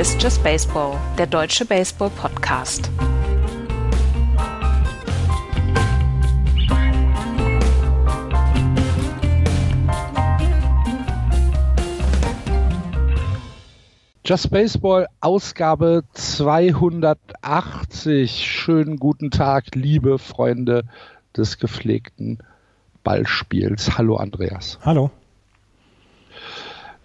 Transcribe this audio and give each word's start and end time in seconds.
Ist 0.00 0.22
Just 0.22 0.42
Baseball, 0.42 0.98
der 1.18 1.26
deutsche 1.26 1.66
Baseball-Podcast. 1.66 2.90
Just 14.24 14.50
Baseball 14.50 15.06
Ausgabe 15.20 16.04
280. 16.14 18.30
Schönen 18.30 18.96
guten 18.96 19.30
Tag, 19.30 19.74
liebe 19.74 20.18
Freunde 20.18 20.84
des 21.36 21.58
gepflegten 21.58 22.38
Ballspiels. 23.04 23.98
Hallo 23.98 24.16
Andreas. 24.16 24.78
Hallo. 24.82 25.10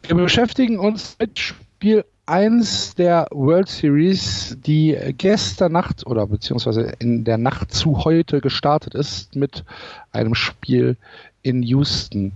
Wir 0.03 0.15
beschäftigen 0.15 0.79
uns 0.79 1.17
mit 1.19 1.37
Spiel 1.37 2.05
1 2.27 2.95
der 2.95 3.27
World 3.31 3.69
Series, 3.69 4.57
die 4.65 4.97
gestern 5.17 5.71
Nacht 5.71 6.05
oder 6.07 6.25
beziehungsweise 6.27 6.93
in 6.99 7.23
der 7.23 7.37
Nacht 7.37 7.71
zu 7.71 8.03
heute 8.03 8.41
gestartet 8.41 8.95
ist 8.95 9.35
mit 9.35 9.63
einem 10.11 10.33
Spiel 10.33 10.97
in 11.43 11.61
Houston. 11.61 12.33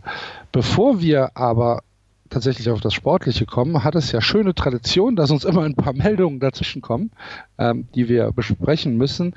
Bevor 0.51 1.01
wir 1.01 1.35
aber 1.35 1.81
tatsächlich 2.29 2.69
auf 2.69 2.81
das 2.81 2.93
Sportliche 2.93 3.47
kommen, 3.47 3.83
hat 3.83 3.95
es 3.95 4.11
ja 4.11 4.21
schöne 4.21 4.53
Tradition, 4.53 5.15
dass 5.15 5.31
uns 5.31 5.43
immer 5.43 5.63
ein 5.63 5.75
paar 5.75 5.93
Meldungen 5.93 6.39
dazwischen 6.39 6.81
kommen, 6.81 7.11
ähm, 7.57 7.87
die 7.95 8.07
wir 8.07 8.31
besprechen 8.31 8.97
müssen. 8.97 9.33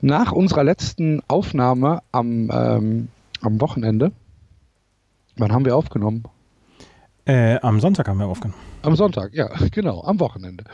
Nach 0.00 0.30
unserer 0.30 0.62
letzten 0.62 1.22
Aufnahme 1.26 2.02
am, 2.12 2.48
ähm, 2.52 3.08
am 3.40 3.60
Wochenende, 3.60 4.12
wann 5.36 5.52
haben 5.52 5.64
wir 5.64 5.76
aufgenommen? 5.76 6.24
Äh, 7.30 7.60
am 7.62 7.78
Sonntag 7.78 8.08
haben 8.08 8.18
wir 8.18 8.26
aufgenommen. 8.26 8.60
Am 8.82 8.96
Sonntag, 8.96 9.32
ja, 9.32 9.48
genau, 9.70 10.02
am 10.02 10.18
Wochenende. 10.18 10.64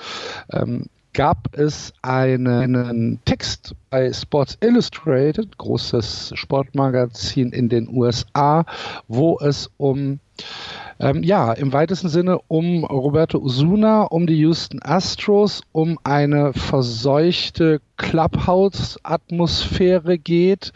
Ähm, 0.50 0.86
gab 1.12 1.48
es 1.52 1.92
einen 2.00 3.20
Text 3.26 3.74
bei 3.90 4.10
Sports 4.10 4.56
Illustrated, 4.62 5.58
großes 5.58 6.32
Sportmagazin 6.34 7.50
in 7.50 7.68
den 7.68 7.94
USA, 7.94 8.64
wo 9.06 9.38
es 9.38 9.70
um 9.76 10.18
ähm, 10.98 11.22
ja, 11.22 11.52
im 11.52 11.74
weitesten 11.74 12.08
Sinne 12.08 12.38
um 12.48 12.84
Roberto 12.84 13.38
Osuna, 13.38 14.04
um 14.04 14.26
die 14.26 14.38
Houston 14.38 14.80
Astros, 14.82 15.60
um 15.72 15.98
eine 16.04 16.54
verseuchte 16.54 17.82
Clubhouse-Atmosphäre 17.98 20.16
geht, 20.16 20.72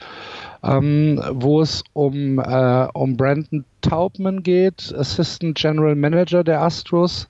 ähm, 0.62 1.20
wo 1.32 1.60
es 1.60 1.82
um, 1.92 2.38
äh, 2.38 2.88
um 2.94 3.16
Brandon 3.16 3.64
Taubman 3.80 4.42
geht, 4.42 4.94
Assistant 4.96 5.56
General 5.56 5.94
Manager 5.94 6.44
der 6.44 6.62
Astros. 6.62 7.28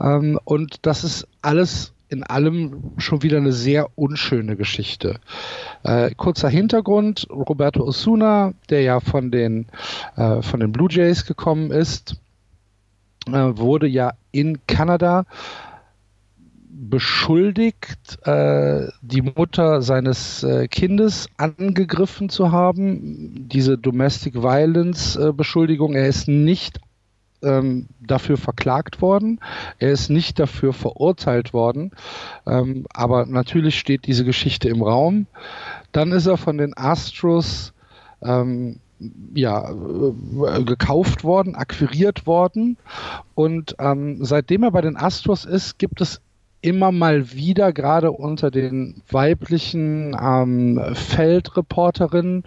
Ähm, 0.00 0.38
und 0.44 0.78
das 0.82 1.04
ist 1.04 1.26
alles 1.42 1.92
in 2.08 2.22
allem 2.22 2.92
schon 2.98 3.22
wieder 3.22 3.38
eine 3.38 3.52
sehr 3.52 3.88
unschöne 3.96 4.56
Geschichte. 4.56 5.18
Äh, 5.82 6.12
kurzer 6.16 6.48
Hintergrund, 6.48 7.26
Roberto 7.30 7.82
Osuna, 7.84 8.52
der 8.70 8.82
ja 8.82 9.00
von 9.00 9.30
den, 9.30 9.66
äh, 10.16 10.42
von 10.42 10.60
den 10.60 10.72
Blue 10.72 10.88
Jays 10.90 11.26
gekommen 11.26 11.70
ist, 11.72 12.16
äh, 13.26 13.32
wurde 13.32 13.88
ja 13.88 14.12
in 14.30 14.64
Kanada 14.66 15.24
beschuldigt, 16.78 18.18
äh, 18.26 18.88
die 19.00 19.22
Mutter 19.22 19.80
seines 19.80 20.42
äh, 20.42 20.68
Kindes 20.68 21.28
angegriffen 21.36 22.28
zu 22.28 22.52
haben. 22.52 23.48
Diese 23.48 23.78
Domestic 23.78 24.34
Violence 24.34 25.16
äh, 25.16 25.32
er 25.94 26.08
ist 26.08 26.28
nicht 26.28 26.80
ähm, 27.42 27.88
dafür 28.00 28.36
verklagt 28.36 29.00
worden. 29.00 29.40
Er 29.78 29.90
ist 29.90 30.10
nicht 30.10 30.38
dafür 30.38 30.72
verurteilt 30.72 31.52
worden. 31.52 31.92
Ähm, 32.46 32.86
aber 32.92 33.26
natürlich 33.26 33.78
steht 33.78 34.06
diese 34.06 34.24
Geschichte 34.24 34.68
im 34.68 34.82
Raum. 34.82 35.26
Dann 35.92 36.12
ist 36.12 36.26
er 36.26 36.36
von 36.36 36.58
den 36.58 36.76
Astros 36.76 37.72
ähm, 38.22 38.80
ja, 39.34 39.70
äh, 39.70 40.64
gekauft 40.64 41.24
worden, 41.24 41.54
akquiriert 41.54 42.26
worden. 42.26 42.76
Und 43.34 43.76
ähm, 43.78 44.18
seitdem 44.24 44.62
er 44.62 44.70
bei 44.70 44.80
den 44.80 44.96
Astros 44.96 45.44
ist, 45.44 45.78
gibt 45.78 46.00
es 46.00 46.20
immer 46.66 46.90
mal 46.90 47.32
wieder, 47.32 47.72
gerade 47.72 48.10
unter 48.10 48.50
den 48.50 48.96
weiblichen 49.08 50.16
ähm, 50.20 50.80
Feldreporterinnen, 50.94 52.42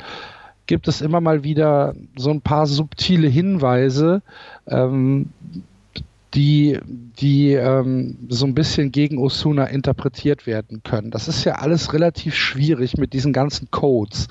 gibt 0.68 0.90
es 0.90 1.02
immer 1.02 1.22
mal 1.22 1.44
wieder 1.44 1.96
so 2.18 2.30
ein 2.30 2.41
paar 2.41 2.68
subtile 2.68 3.30
Hinweise, 3.30 4.22
ähm, 4.68 5.30
die, 6.34 6.78
die 7.19 7.53
ähm, 7.53 8.18
so 8.28 8.46
ein 8.46 8.53
bisschen 8.53 8.91
gegen 8.91 9.18
Osuna 9.18 9.66
interpretiert 9.66 10.46
werden 10.46 10.84
können. 10.84 11.12
Das 11.12 11.28
ist 11.28 11.44
ja 11.46 11.53
alles 11.56 11.94
relativ 11.94 12.36
schwierig 12.36 12.97
mit 12.97 13.13
diesen 13.13 13.34
ganzen 13.34 13.72
Codes. 13.72 14.28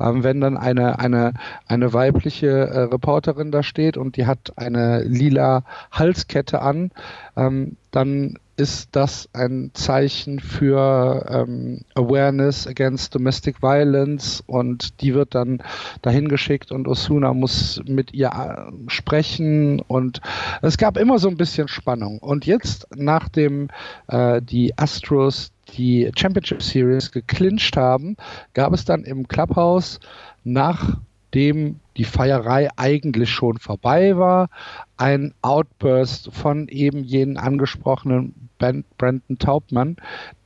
Ähm, 0.00 0.22
wenn 0.22 0.40
dann 0.40 0.56
eine, 0.56 0.98
eine, 1.00 1.34
eine 1.66 1.92
weibliche 1.92 2.48
äh, 2.48 2.78
Reporterin 2.84 3.50
da 3.50 3.62
steht 3.62 3.96
und 3.96 4.16
die 4.16 4.26
hat 4.26 4.52
eine 4.56 5.02
lila 5.02 5.64
Halskette 5.90 6.62
an, 6.62 6.90
ähm, 7.36 7.76
dann 7.90 8.38
ist 8.56 8.90
das 8.92 9.28
ein 9.32 9.70
Zeichen 9.74 10.40
für 10.40 11.26
ähm, 11.28 11.80
Awareness 11.94 12.66
against 12.66 13.14
Domestic 13.14 13.62
Violence 13.62 14.42
und 14.46 15.00
die 15.00 15.14
wird 15.14 15.34
dann 15.34 15.62
dahin 16.02 16.28
geschickt 16.28 16.70
und 16.70 16.86
Osuna 16.86 17.32
muss 17.32 17.82
mit 17.86 18.12
ihr 18.12 18.28
äh, 18.28 18.90
sprechen 18.90 19.80
und 19.80 20.20
es 20.60 20.76
gab 20.76 20.96
immer 20.96 21.18
so 21.18 21.28
ein 21.28 21.36
bisschen 21.36 21.68
Spannung. 21.68 22.18
Und 22.18 22.46
jetzt, 22.46 22.86
nachdem 22.94 23.68
äh, 24.08 24.42
die 24.42 24.76
Astros 24.78 25.52
die 25.76 26.10
Championship 26.16 26.62
Series 26.62 27.10
geclincht 27.12 27.76
haben, 27.76 28.16
gab 28.52 28.72
es 28.72 28.84
dann 28.84 29.04
im 29.04 29.28
Clubhouse 29.28 30.00
nach 30.44 30.98
dem 31.34 31.80
die 31.96 32.04
Feierei 32.04 32.68
eigentlich 32.76 33.30
schon 33.30 33.58
vorbei 33.58 34.16
war, 34.16 34.48
ein 34.96 35.34
Outburst 35.42 36.32
von 36.32 36.68
eben 36.68 37.04
jenen 37.04 37.36
angesprochenen 37.36 38.48
Brandon 38.58 39.38
Taubmann, 39.38 39.96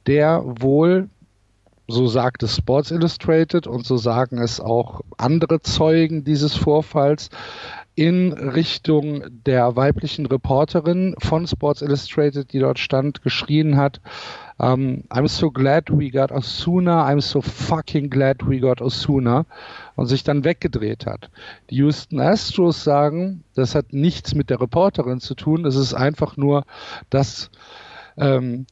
der 0.07 0.43
wohl, 0.45 1.09
so 1.89 2.07
sagt 2.07 2.43
es 2.43 2.57
Sports 2.57 2.91
Illustrated 2.91 3.67
und 3.67 3.87
so 3.87 3.97
sagen 3.97 4.39
es 4.39 4.61
auch 4.61 5.03
andere 5.17 5.61
Zeugen 5.61 6.25
dieses 6.25 6.55
Vorfalls, 6.55 7.31
in 7.97 8.35
Richtung 8.35 9.25
der 9.47 9.75
weiblichen 9.75 10.27
Reporterin 10.27 11.15
von 11.19 11.47
Sports 11.47 11.81
Illustrated, 11.81 12.53
die 12.53 12.59
dort 12.59 12.79
stand, 12.79 13.23
geschrien 13.23 13.79
hat, 13.79 14.03
um, 14.59 15.05
I'm 15.11 15.29
so 15.29 15.51
glad 15.51 15.91
we 15.91 16.11
got 16.11 16.33
Osuna, 16.33 17.05
I'm 17.05 17.21
so 17.21 17.41
fucking 17.41 18.09
glad 18.09 18.43
we 18.43 18.59
got 18.59 18.81
Osuna. 18.81 19.45
Und 19.97 20.07
sich 20.07 20.25
dann 20.25 20.45
weggedreht 20.45 21.07
hat. 21.07 21.31
Die 21.71 21.77
Houston 21.77 22.21
Astros 22.21 22.85
sagen, 22.85 23.45
das 23.55 23.75
hat 23.75 23.93
nichts 23.93 24.35
mit 24.35 24.51
der 24.51 24.61
Reporterin 24.61 25.21
zu 25.21 25.35
tun, 25.35 25.65
es 25.65 25.77
ist 25.77 25.95
einfach 25.95 26.37
nur, 26.37 26.65
dass 27.09 27.51
ähm, 28.19 28.67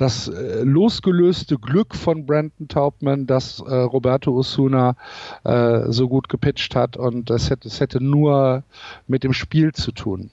das 0.00 0.28
äh, 0.28 0.62
losgelöste 0.62 1.58
Glück 1.58 1.94
von 1.94 2.24
Brandon 2.24 2.68
Taubman, 2.68 3.26
dass 3.26 3.60
äh, 3.60 3.74
Roberto 3.74 4.32
Osuna 4.32 4.96
äh, 5.44 5.92
so 5.92 6.08
gut 6.08 6.30
gepitcht 6.30 6.74
hat 6.74 6.96
und 6.96 7.28
das 7.28 7.50
hätte, 7.50 7.68
es 7.68 7.80
hätte 7.80 8.02
nur 8.02 8.62
mit 9.06 9.24
dem 9.24 9.34
Spiel 9.34 9.72
zu 9.72 9.92
tun. 9.92 10.30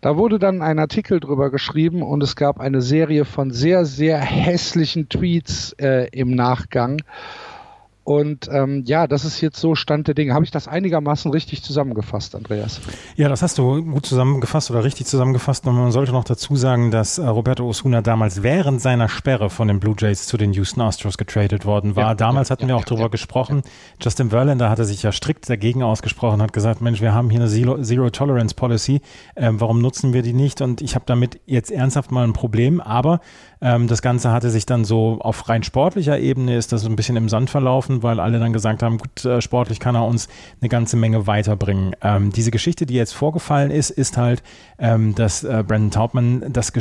Da 0.00 0.16
wurde 0.16 0.38
dann 0.38 0.62
ein 0.62 0.78
Artikel 0.78 1.18
drüber 1.18 1.50
geschrieben 1.50 2.02
und 2.02 2.22
es 2.22 2.36
gab 2.36 2.60
eine 2.60 2.82
Serie 2.82 3.24
von 3.24 3.50
sehr, 3.50 3.84
sehr 3.84 4.18
hässlichen 4.18 5.08
Tweets 5.08 5.72
äh, 5.80 6.08
im 6.12 6.34
Nachgang. 6.36 7.02
Und 8.02 8.48
ähm, 8.50 8.82
ja, 8.86 9.06
das 9.06 9.24
ist 9.24 9.40
jetzt 9.40 9.60
so 9.60 9.74
Stand 9.74 10.08
der 10.08 10.14
Dinge. 10.14 10.32
Habe 10.34 10.44
ich 10.44 10.50
das 10.50 10.66
einigermaßen 10.66 11.30
richtig 11.30 11.62
zusammengefasst, 11.62 12.34
Andreas? 12.34 12.80
Ja, 13.16 13.28
das 13.28 13.42
hast 13.42 13.58
du 13.58 13.84
gut 13.84 14.06
zusammengefasst 14.06 14.70
oder 14.70 14.84
richtig 14.84 15.06
zusammengefasst. 15.06 15.66
Und 15.66 15.76
man 15.76 15.92
sollte 15.92 16.12
noch 16.12 16.24
dazu 16.24 16.56
sagen, 16.56 16.90
dass 16.90 17.18
äh, 17.18 17.26
Roberto 17.26 17.64
Osuna 17.66 18.00
damals 18.00 18.42
während 18.42 18.80
seiner 18.80 19.08
Sperre 19.08 19.50
von 19.50 19.68
den 19.68 19.80
Blue 19.80 19.94
Jays 19.98 20.26
zu 20.26 20.38
den 20.38 20.52
Houston 20.54 20.80
Astros 20.80 21.18
getradet 21.18 21.66
worden 21.66 21.94
war. 21.94 22.08
Ja, 22.08 22.14
damals 22.14 22.48
ja, 22.48 22.54
hatten 22.54 22.62
ja, 22.62 22.68
wir 22.68 22.76
auch 22.76 22.84
drüber 22.84 23.10
gesprochen. 23.10 23.62
Justin 24.00 24.30
Verlander 24.30 24.70
hatte 24.70 24.86
sich 24.86 25.02
ja 25.02 25.12
strikt 25.12 25.48
dagegen 25.48 25.82
ausgesprochen, 25.82 26.40
hat 26.40 26.52
gesagt, 26.52 26.80
Mensch, 26.80 27.00
wir 27.00 27.12
haben 27.12 27.28
hier 27.28 27.40
eine 27.40 27.48
Zero, 27.48 27.82
Zero 27.82 28.10
Tolerance 28.10 28.54
Policy. 28.54 29.02
Ähm, 29.36 29.60
warum 29.60 29.80
nutzen 29.80 30.12
wir 30.14 30.22
die 30.22 30.32
nicht? 30.32 30.62
Und 30.62 30.80
ich 30.80 30.94
habe 30.94 31.04
damit 31.06 31.40
jetzt 31.46 31.70
ernsthaft 31.70 32.10
mal 32.10 32.24
ein 32.24 32.32
Problem. 32.32 32.80
Aber 32.80 33.20
ähm, 33.60 33.88
das 33.88 34.02
Ganze 34.02 34.32
hatte 34.32 34.50
sich 34.50 34.66
dann 34.66 34.84
so 34.84 35.18
auf 35.20 35.48
rein 35.48 35.62
sportlicher 35.62 36.18
Ebene 36.18 36.56
ist 36.56 36.72
das 36.72 36.86
ein 36.86 36.96
bisschen 36.96 37.16
im 37.16 37.28
Sand 37.28 37.50
verlaufen, 37.50 38.02
weil 38.02 38.20
alle 38.20 38.38
dann 38.38 38.52
gesagt 38.52 38.82
haben, 38.82 38.98
gut, 38.98 39.24
äh, 39.24 39.40
sportlich 39.40 39.80
kann 39.80 39.94
er 39.94 40.06
uns 40.06 40.28
eine 40.60 40.68
ganze 40.68 40.96
Menge 40.96 41.26
weiterbringen. 41.26 41.94
Ähm, 42.02 42.32
diese 42.32 42.50
Geschichte, 42.50 42.86
die 42.86 42.94
jetzt 42.94 43.12
vorgefallen 43.12 43.70
ist, 43.70 43.90
ist 43.90 44.16
halt, 44.16 44.42
ähm, 44.78 45.14
dass 45.14 45.44
äh, 45.44 45.64
Brandon 45.66 45.90
Taubman 45.90 46.52
das 46.52 46.72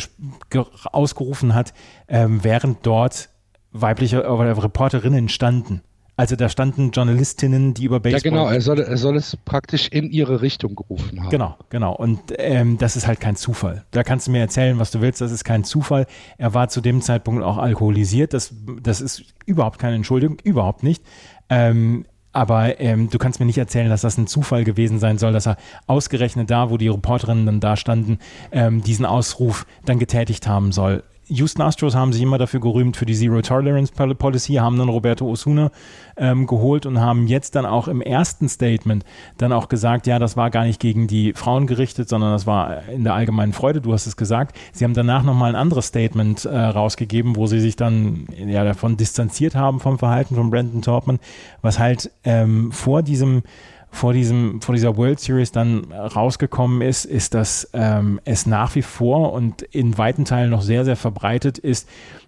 ausgerufen 0.91 1.53
hat, 1.53 1.73
ähm, 2.07 2.43
während 2.43 2.85
dort 2.85 3.29
weibliche 3.71 4.23
äh, 4.23 4.27
Reporterinnen 4.29 5.29
standen. 5.29 5.81
Also 6.19 6.35
da 6.35 6.49
standen 6.49 6.91
Journalistinnen, 6.91 7.73
die 7.73 7.85
über 7.85 8.01
Baseball. 8.01 8.33
Ja, 8.33 8.41
genau, 8.43 8.51
er 8.51 8.59
soll, 8.59 8.81
er 8.81 8.97
soll 8.97 9.15
es 9.15 9.37
praktisch 9.45 9.87
in 9.87 10.11
ihre 10.11 10.41
Richtung 10.41 10.75
gerufen 10.75 11.21
haben. 11.21 11.29
Genau, 11.29 11.55
genau. 11.69 11.95
Und 11.95 12.19
ähm, 12.37 12.77
das 12.77 12.97
ist 12.97 13.07
halt 13.07 13.21
kein 13.21 13.37
Zufall. 13.37 13.85
Da 13.91 14.03
kannst 14.03 14.27
du 14.27 14.31
mir 14.31 14.39
erzählen, 14.39 14.77
was 14.79 14.91
du 14.91 14.99
willst, 14.99 15.21
das 15.21 15.31
ist 15.31 15.45
kein 15.45 15.63
Zufall. 15.63 16.07
Er 16.37 16.53
war 16.53 16.67
zu 16.67 16.81
dem 16.81 17.01
Zeitpunkt 17.01 17.41
auch 17.41 17.55
alkoholisiert. 17.55 18.33
Das, 18.33 18.53
das 18.83 18.99
ist 18.99 19.23
überhaupt 19.45 19.79
keine 19.79 19.95
Entschuldigung, 19.95 20.39
überhaupt 20.43 20.83
nicht. 20.83 21.01
Ähm, 21.47 22.05
aber 22.33 22.81
ähm, 22.81 23.09
du 23.09 23.17
kannst 23.17 23.39
mir 23.39 23.45
nicht 23.45 23.57
erzählen, 23.57 23.87
dass 23.87 24.01
das 24.01 24.17
ein 24.17 24.27
Zufall 24.27 24.65
gewesen 24.65 24.99
sein 24.99 25.19
soll, 25.19 25.31
dass 25.31 25.47
er 25.47 25.55
ausgerechnet 25.87 26.51
da, 26.51 26.69
wo 26.69 26.75
die 26.75 26.89
Reporterinnen 26.89 27.45
dann 27.45 27.59
da 27.61 27.77
standen, 27.77 28.19
ähm, 28.51 28.83
diesen 28.83 29.05
Ausruf 29.05 29.65
dann 29.85 29.99
getätigt 29.99 30.49
haben 30.49 30.73
soll. 30.73 31.03
Houston 31.29 31.61
Astros 31.61 31.95
haben 31.95 32.11
sich 32.11 32.21
immer 32.21 32.37
dafür 32.37 32.59
gerühmt 32.59 32.97
für 32.97 33.05
die 33.05 33.15
Zero 33.15 33.41
Tolerance 33.41 33.93
Policy, 33.93 34.55
haben 34.55 34.77
dann 34.77 34.89
Roberto 34.89 35.25
Osuna 35.25 35.71
ähm, 36.17 36.47
geholt 36.47 36.85
und 36.85 36.99
haben 36.99 37.27
jetzt 37.27 37.55
dann 37.55 37.65
auch 37.65 37.87
im 37.87 38.01
ersten 38.01 38.49
Statement 38.49 39.05
dann 39.37 39.53
auch 39.53 39.69
gesagt, 39.69 40.07
ja, 40.07 40.19
das 40.19 40.35
war 40.35 40.49
gar 40.49 40.65
nicht 40.65 40.79
gegen 40.79 41.07
die 41.07 41.33
Frauen 41.33 41.67
gerichtet, 41.67 42.09
sondern 42.09 42.31
das 42.31 42.47
war 42.47 42.87
in 42.89 43.03
der 43.03 43.13
allgemeinen 43.13 43.53
Freude, 43.53 43.81
du 43.81 43.93
hast 43.93 44.07
es 44.07 44.17
gesagt. 44.17 44.57
Sie 44.73 44.83
haben 44.83 44.93
danach 44.93 45.23
nochmal 45.23 45.49
ein 45.51 45.55
anderes 45.55 45.87
Statement 45.87 46.45
äh, 46.45 46.57
rausgegeben, 46.57 47.35
wo 47.35 47.47
sie 47.47 47.59
sich 47.59 47.75
dann 47.75 48.27
ja 48.35 48.63
davon 48.63 48.97
distanziert 48.97 49.55
haben 49.55 49.79
vom 49.79 49.99
Verhalten 49.99 50.35
von 50.35 50.49
Brandon 50.49 50.81
Torpman, 50.81 51.19
was 51.61 51.79
halt 51.79 52.11
ähm, 52.23 52.71
vor 52.71 53.03
diesem 53.03 53.43
vor, 53.91 54.13
diesem, 54.13 54.61
vor 54.61 54.75
dieser 54.75 54.97
World 54.97 55.19
Series 55.19 55.51
dann 55.51 55.91
rausgekommen 55.91 56.81
ist, 56.81 57.05
ist, 57.05 57.33
dass 57.33 57.69
ähm, 57.73 58.19
es 58.25 58.45
nach 58.45 58.75
wie 58.75 58.81
vor 58.81 59.33
und 59.33 59.61
in 59.61 59.97
weiten 59.97 60.25
Teilen 60.25 60.51
noch 60.51 60.61
sehr, 60.61 60.85
sehr 60.85 60.95
verbreitet 60.95 61.57
ist, 61.57 61.87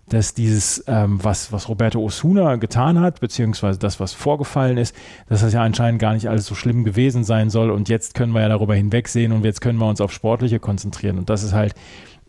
dass 0.10 0.34
dieses, 0.34 0.84
ähm, 0.88 1.24
was, 1.24 1.52
was 1.54 1.70
Roberto 1.70 2.00
Osuna 2.00 2.58
getan 2.58 3.00
hat, 3.00 3.22
beziehungsweise 3.22 3.80
das, 3.80 4.00
was 4.00 4.14
vorgefallen 4.14 4.78
ist, 4.78 4.96
dass 5.30 5.42
das 5.42 5.54
ja 5.54 5.62
anscheinend 5.62 6.02
gar 6.02 6.14
nicht 6.14 6.28
alles 6.28 6.46
so 6.46 6.56
schlimm 6.56 6.84
gewesen 6.84 7.24
sein 7.24 7.50
soll. 7.50 7.70
Und 7.72 7.88
jetzt 7.88 8.14
können 8.14 8.34
wir 8.34 8.42
ja 8.42 8.50
darüber 8.50 8.76
hinwegsehen 8.76 9.32
und 9.32 9.46
jetzt 9.46 9.62
können 9.62 9.80
wir 9.80 9.88
uns 9.88 10.02
auf 10.02 10.12
Sportliche 10.12 10.60
konzentrieren. 10.60 11.18
Und 11.18 11.30
das 11.30 11.44
ist 11.44 11.54
halt 11.54 11.76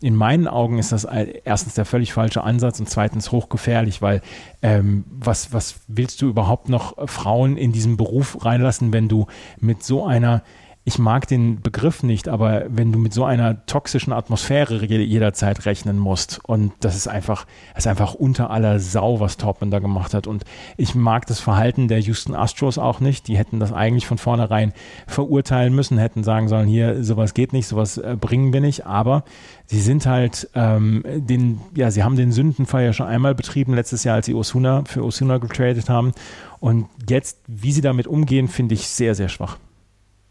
in 0.03 0.17
meinen 0.17 0.49
Augen 0.49 0.79
ist 0.79 0.91
das 0.91 1.05
erstens 1.05 1.75
der 1.75 1.85
völlig 1.85 2.11
falsche 2.11 2.43
Ansatz 2.43 2.77
und 2.77 2.89
zweitens 2.89 3.31
hochgefährlich, 3.31 4.01
weil 4.01 4.21
ähm, 4.61 5.05
was, 5.09 5.53
was 5.53 5.75
willst 5.87 6.21
du 6.21 6.27
überhaupt 6.27 6.67
noch 6.67 7.07
Frauen 7.07 7.55
in 7.55 7.71
diesen 7.71 7.95
Beruf 7.95 8.43
reinlassen, 8.43 8.91
wenn 8.91 9.07
du 9.07 9.27
mit 9.61 9.81
so 9.81 10.05
einer 10.05 10.43
ich 10.85 10.99
mag 10.99 11.27
den 11.27 11.61
Begriff 11.61 12.03
nicht, 12.03 12.27
aber 12.27 12.65
wenn 12.67 12.91
du 12.91 12.99
mit 12.99 13.13
so 13.13 13.23
einer 13.23 13.65
toxischen 13.65 14.11
Atmosphäre 14.11 14.83
jederzeit 14.85 15.65
rechnen 15.65 15.97
musst 15.97 16.41
und 16.43 16.73
das 16.81 16.97
ist 16.97 17.07
einfach, 17.07 17.45
das 17.73 17.85
ist 17.85 17.89
einfach 17.89 18.15
unter 18.15 18.49
aller 18.49 18.81
Sau, 18.81 19.21
was 19.21 19.37
Topman 19.37 19.71
da 19.71 19.79
gemacht 19.79 20.13
hat 20.13 20.27
und 20.27 20.43
ich 20.75 20.93
mag 20.93 21.25
das 21.25 21.39
Verhalten 21.39 21.87
der 21.87 21.99
Houston 21.99 22.35
Astros 22.35 22.77
auch 22.77 22.99
nicht. 22.99 23.29
Die 23.29 23.37
hätten 23.37 23.61
das 23.61 23.71
eigentlich 23.71 24.07
von 24.07 24.17
vornherein 24.17 24.73
verurteilen 25.07 25.73
müssen, 25.73 25.97
hätten 25.97 26.23
sagen 26.23 26.49
sollen, 26.49 26.67
hier, 26.67 27.01
sowas 27.01 27.33
geht 27.33 27.53
nicht, 27.53 27.67
sowas 27.67 27.97
äh, 27.97 28.17
bringen 28.19 28.51
wir 28.51 28.59
nicht, 28.59 28.85
aber 28.85 29.23
sie 29.67 29.79
sind 29.79 30.05
halt 30.05 30.49
ähm, 30.53 31.03
den, 31.05 31.61
ja, 31.75 31.91
sie 31.91 32.03
haben 32.03 32.17
den 32.17 32.33
Sündenfall 32.33 32.83
ja 32.83 32.91
schon 32.91 33.07
einmal 33.07 33.35
betrieben 33.35 33.73
letztes 33.73 34.03
Jahr, 34.03 34.15
als 34.15 34.25
sie 34.25 34.33
Osuna 34.33 34.83
für 34.85 35.01
Osuna 35.01 35.37
getradet 35.37 35.87
haben 35.87 36.11
und 36.59 36.87
jetzt, 37.09 37.39
wie 37.47 37.71
sie 37.71 37.81
damit 37.81 38.05
umgehen, 38.05 38.49
finde 38.49 38.75
ich 38.75 38.89
sehr, 38.89 39.15
sehr 39.15 39.29
schwach. 39.29 39.57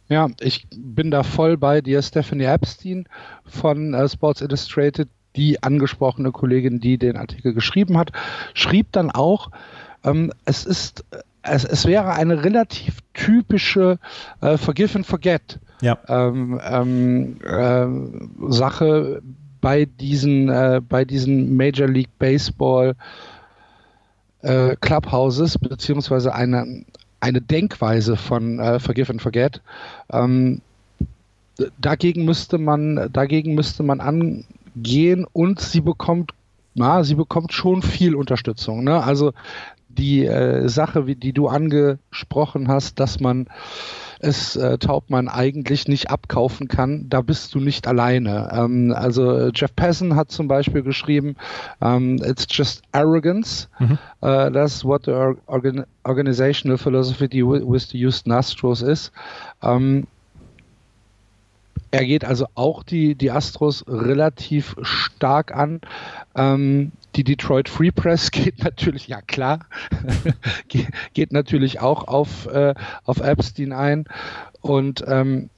Ja, 0.08 0.28
ich 0.40 0.66
bin 0.76 1.10
da 1.10 1.22
voll 1.22 1.56
bei 1.56 1.80
dir. 1.80 2.02
Stephanie 2.02 2.44
Epstein 2.44 3.06
von 3.44 3.94
äh, 3.94 4.08
Sports 4.08 4.40
Illustrated, 4.40 5.08
die 5.36 5.62
angesprochene 5.62 6.32
Kollegin, 6.32 6.80
die 6.80 6.98
den 6.98 7.16
Artikel 7.16 7.54
geschrieben 7.54 7.96
hat, 7.96 8.12
schrieb 8.54 8.92
dann 8.92 9.10
auch, 9.10 9.50
ähm, 10.04 10.32
es 10.44 10.66
ist, 10.66 11.04
es, 11.42 11.64
es 11.64 11.86
wäre 11.86 12.12
eine 12.12 12.44
relativ 12.44 12.98
typische 13.14 13.98
äh, 14.40 14.58
Forgive 14.58 14.96
and 14.96 15.06
Forget 15.06 15.58
ja. 15.80 15.98
ähm, 16.08 16.60
ähm, 16.62 17.36
äh, 17.44 18.52
Sache 18.52 19.22
bei 19.60 19.84
diesen, 19.86 20.48
äh, 20.48 20.80
bei 20.86 21.04
diesen 21.04 21.56
Major 21.56 21.88
League 21.88 22.18
Baseball 22.18 22.94
äh, 24.42 24.76
Clubhouses, 24.80 25.58
beziehungsweise 25.58 26.34
eine, 26.34 26.84
eine 27.22 27.40
Denkweise 27.40 28.16
von 28.16 28.58
äh, 28.58 28.80
Forgive 28.80 29.10
and 29.10 29.22
Forget. 29.22 29.62
Ähm, 30.10 30.60
dagegen 31.78 32.24
müsste 32.24 32.58
man, 32.58 33.08
dagegen 33.12 33.54
müsste 33.54 33.84
man 33.84 34.00
angehen 34.00 35.24
und 35.32 35.60
sie 35.60 35.80
bekommt, 35.80 36.32
na, 36.74 37.04
sie 37.04 37.14
bekommt 37.14 37.52
schon 37.52 37.82
viel 37.82 38.16
Unterstützung. 38.16 38.82
Ne? 38.82 39.02
Also 39.04 39.32
die 39.88 40.26
äh, 40.26 40.68
Sache, 40.68 41.06
wie 41.06 41.14
die 41.14 41.32
du 41.32 41.46
angesprochen 41.46 42.66
hast, 42.66 42.98
dass 42.98 43.20
man 43.20 43.46
es 44.22 44.56
äh, 44.56 44.78
Taubmann 44.78 45.28
eigentlich 45.28 45.88
nicht 45.88 46.10
abkaufen 46.10 46.68
kann, 46.68 47.08
da 47.08 47.20
bist 47.20 47.54
du 47.54 47.58
nicht 47.58 47.86
alleine. 47.86 48.50
Ähm, 48.52 48.94
also 48.96 49.50
Jeff 49.50 49.74
Passan 49.74 50.16
hat 50.16 50.30
zum 50.30 50.48
Beispiel 50.48 50.82
geschrieben, 50.82 51.36
um, 51.80 51.88
ähm, 51.88 52.22
it's 52.24 52.46
just 52.48 52.82
arrogance. 52.92 53.68
Mhm. 53.78 53.98
Uh, 54.22 54.50
that's 54.50 54.84
what 54.84 55.04
the 55.04 55.34
organ 55.46 55.84
organizational 56.04 56.78
philosophy 56.78 57.42
with 57.42 57.88
the 57.90 57.98
Houston 57.98 58.32
Astros 58.32 58.82
is. 58.82 59.10
Um, 59.60 59.72
ähm, 59.72 60.06
er 61.92 62.06
geht 62.06 62.24
also 62.24 62.46
auch 62.54 62.82
die, 62.82 63.14
die 63.14 63.30
Astros 63.30 63.84
relativ 63.86 64.74
stark 64.82 65.54
an. 65.54 65.82
Ähm, 66.34 66.92
die 67.14 67.22
Detroit 67.22 67.68
Free 67.68 67.90
Press 67.90 68.30
geht 68.32 68.64
natürlich, 68.64 69.06
ja 69.06 69.20
klar, 69.20 69.60
geht, 71.14 71.32
natürlich 71.32 71.80
auch 71.80 72.08
auf, 72.08 72.46
äh, 72.46 72.74
auf 73.04 73.20
Epstein 73.20 73.72
ein. 73.72 74.06
Und 74.62 75.04
ähm, 75.06 75.50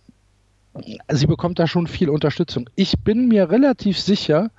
sie 1.09 1.27
bekommt 1.29 1.61
da 1.61 1.69
schon 1.69 1.87
viel 1.87 2.11
Unterstützung. 2.11 2.69
Ich 2.75 2.99
bin 2.99 3.29
mir 3.29 3.51
relativ 3.51 4.01
sicher, 4.01 4.51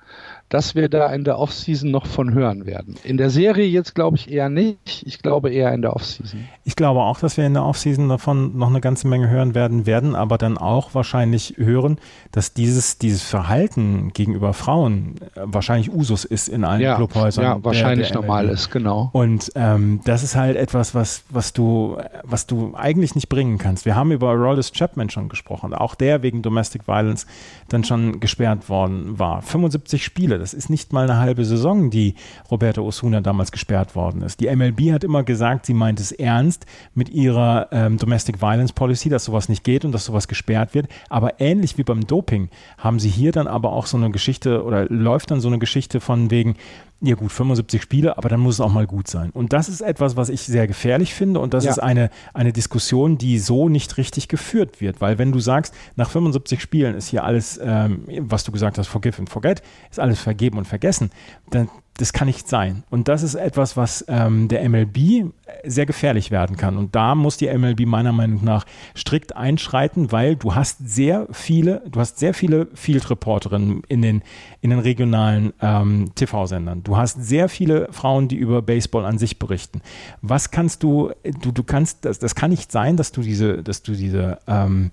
dass 0.48 0.74
wir 0.74 0.88
da 0.88 1.12
in 1.12 1.24
der 1.24 1.38
Offseason 1.38 1.90
noch 1.90 2.06
von 2.06 2.32
hören 2.32 2.66
werden. 2.66 2.94
In 3.02 3.16
der 3.16 3.30
Serie 3.30 3.66
jetzt 3.66 3.94
glaube 3.94 4.16
ich 4.16 4.30
eher 4.30 4.48
nicht. 4.48 5.02
Ich 5.04 5.20
glaube 5.20 5.50
eher 5.50 5.72
in 5.72 5.82
der 5.82 5.94
Offseason. 5.94 6.46
Ich 6.64 6.76
glaube 6.76 7.00
auch, 7.00 7.18
dass 7.18 7.36
wir 7.36 7.46
in 7.46 7.54
der 7.54 7.64
Offseason 7.64 8.08
davon 8.08 8.56
noch 8.56 8.68
eine 8.68 8.80
ganze 8.80 9.08
Menge 9.08 9.28
hören 9.28 9.54
werden, 9.54 9.86
werden 9.86 10.14
aber 10.14 10.38
dann 10.38 10.56
auch 10.56 10.94
wahrscheinlich 10.94 11.54
hören, 11.56 11.98
dass 12.30 12.54
dieses, 12.54 12.98
dieses 12.98 13.22
Verhalten 13.22 14.12
gegenüber 14.12 14.52
Frauen 14.52 15.16
wahrscheinlich 15.34 15.92
Usus 15.92 16.24
ist 16.24 16.48
in 16.48 16.64
allen 16.64 16.80
ja, 16.80 16.94
Clubhäusern. 16.94 17.44
Ja, 17.44 17.64
wahrscheinlich 17.64 18.08
der, 18.08 18.20
der 18.20 18.22
normal 18.22 18.48
ist, 18.48 18.70
genau. 18.70 19.10
Und 19.12 19.50
ähm, 19.56 20.00
das 20.04 20.22
ist 20.22 20.36
halt 20.36 20.56
etwas, 20.56 20.94
was, 20.94 21.24
was 21.28 21.52
du, 21.52 21.98
was 22.22 22.46
du 22.46 22.74
eigentlich 22.76 23.16
nicht 23.16 23.28
bringen 23.28 23.58
kannst. 23.58 23.84
Wir 23.84 23.96
haben 23.96 24.12
über 24.12 24.32
Rollis 24.32 24.72
Chapman 24.72 25.10
schon 25.10 25.28
gesprochen, 25.28 25.74
auch 25.74 25.96
der 25.96 26.22
wegen 26.22 26.42
Domestic 26.42 26.86
Violence 26.86 27.26
dann 27.68 27.82
schon 27.82 28.20
gesperrt 28.20 28.68
worden 28.68 29.18
war. 29.18 29.42
75 29.42 30.04
Spiele 30.04 30.35
Spiele. 30.36 30.38
Das 30.38 30.54
ist 30.54 30.70
nicht 30.70 30.92
mal 30.92 31.04
eine 31.04 31.18
halbe 31.18 31.44
Saison, 31.44 31.90
die 31.90 32.14
Roberto 32.50 32.82
Osuna 32.84 33.20
damals 33.20 33.52
gesperrt 33.52 33.96
worden 33.96 34.22
ist. 34.22 34.40
Die 34.40 34.54
MLB 34.54 34.92
hat 34.92 35.04
immer 35.04 35.24
gesagt, 35.24 35.66
sie 35.66 35.74
meint 35.74 36.00
es 36.00 36.12
ernst 36.12 36.66
mit 36.94 37.08
ihrer 37.08 37.68
ähm, 37.72 37.98
Domestic 37.98 38.40
Violence 38.40 38.72
Policy, 38.72 39.08
dass 39.08 39.24
sowas 39.24 39.48
nicht 39.48 39.64
geht 39.64 39.84
und 39.84 39.92
dass 39.92 40.04
sowas 40.04 40.28
gesperrt 40.28 40.74
wird. 40.74 40.88
Aber 41.08 41.40
ähnlich 41.40 41.78
wie 41.78 41.82
beim 41.82 42.06
Doping 42.06 42.48
haben 42.78 42.98
sie 42.98 43.08
hier 43.08 43.32
dann 43.32 43.46
aber 43.46 43.72
auch 43.72 43.86
so 43.86 43.96
eine 43.96 44.10
Geschichte 44.10 44.64
oder 44.64 44.86
läuft 44.88 45.30
dann 45.30 45.40
so 45.40 45.48
eine 45.48 45.58
Geschichte 45.58 46.00
von 46.00 46.30
wegen, 46.30 46.56
ja 47.00 47.14
gut, 47.14 47.30
75 47.30 47.82
Spiele, 47.82 48.16
aber 48.16 48.28
dann 48.28 48.40
muss 48.40 48.54
es 48.54 48.60
auch 48.60 48.72
mal 48.72 48.86
gut 48.86 49.06
sein. 49.08 49.30
Und 49.30 49.52
das 49.52 49.68
ist 49.68 49.82
etwas, 49.82 50.16
was 50.16 50.28
ich 50.30 50.42
sehr 50.42 50.66
gefährlich 50.66 51.14
finde 51.14 51.40
und 51.40 51.52
das 51.52 51.64
ja. 51.64 51.70
ist 51.70 51.78
eine, 51.78 52.10
eine 52.32 52.52
Diskussion, 52.52 53.18
die 53.18 53.38
so 53.38 53.68
nicht 53.68 53.98
richtig 53.98 54.28
geführt 54.28 54.80
wird, 54.80 55.00
weil 55.00 55.18
wenn 55.18 55.30
du 55.30 55.38
sagst, 55.38 55.74
nach 55.96 56.08
75 56.08 56.60
Spielen 56.60 56.94
ist 56.94 57.08
hier 57.08 57.24
alles, 57.24 57.60
ähm, 57.62 58.04
was 58.20 58.44
du 58.44 58.52
gesagt 58.52 58.78
hast, 58.78 58.86
forgive 58.86 59.18
and 59.18 59.28
forget, 59.28 59.62
ist 59.90 60.00
alles 60.00 60.20
vergeben 60.20 60.56
und 60.56 60.66
vergessen, 60.66 61.10
dann 61.50 61.68
das 61.98 62.12
kann 62.12 62.26
nicht 62.26 62.48
sein. 62.48 62.84
Und 62.90 63.08
das 63.08 63.22
ist 63.22 63.34
etwas, 63.34 63.76
was 63.76 64.04
ähm, 64.08 64.48
der 64.48 64.68
MLB 64.68 65.32
sehr 65.64 65.86
gefährlich 65.86 66.30
werden 66.30 66.56
kann. 66.56 66.76
Und 66.76 66.94
da 66.94 67.14
muss 67.14 67.36
die 67.36 67.46
MLB 67.46 67.86
meiner 67.86 68.12
Meinung 68.12 68.44
nach 68.44 68.66
strikt 68.96 69.36
einschreiten, 69.36 70.12
weil 70.12 70.36
du 70.36 70.54
hast 70.54 70.88
sehr 70.88 71.26
viele, 71.32 71.82
du 71.90 72.00
hast 72.00 72.18
sehr 72.18 72.34
viele 72.34 72.68
Field-Reporterinnen 72.74 73.82
in 73.88 74.02
den, 74.02 74.22
in 74.60 74.70
den 74.70 74.78
regionalen 74.78 75.52
ähm, 75.60 76.10
TV-Sendern. 76.14 76.82
Du 76.82 76.96
hast 76.96 77.22
sehr 77.24 77.48
viele 77.48 77.88
Frauen, 77.92 78.28
die 78.28 78.36
über 78.36 78.62
Baseball 78.62 79.04
an 79.04 79.18
sich 79.18 79.38
berichten. 79.38 79.80
Was 80.20 80.50
kannst 80.50 80.82
du, 80.82 81.12
du, 81.42 81.52
du 81.52 81.62
kannst, 81.62 82.04
das, 82.04 82.18
das 82.18 82.34
kann 82.34 82.50
nicht 82.50 82.70
sein, 82.72 82.96
dass 82.96 83.12
du 83.12 83.22
diese, 83.22 83.62
dass 83.62 83.82
du 83.82 83.92
diese 83.92 84.38
ähm, 84.46 84.90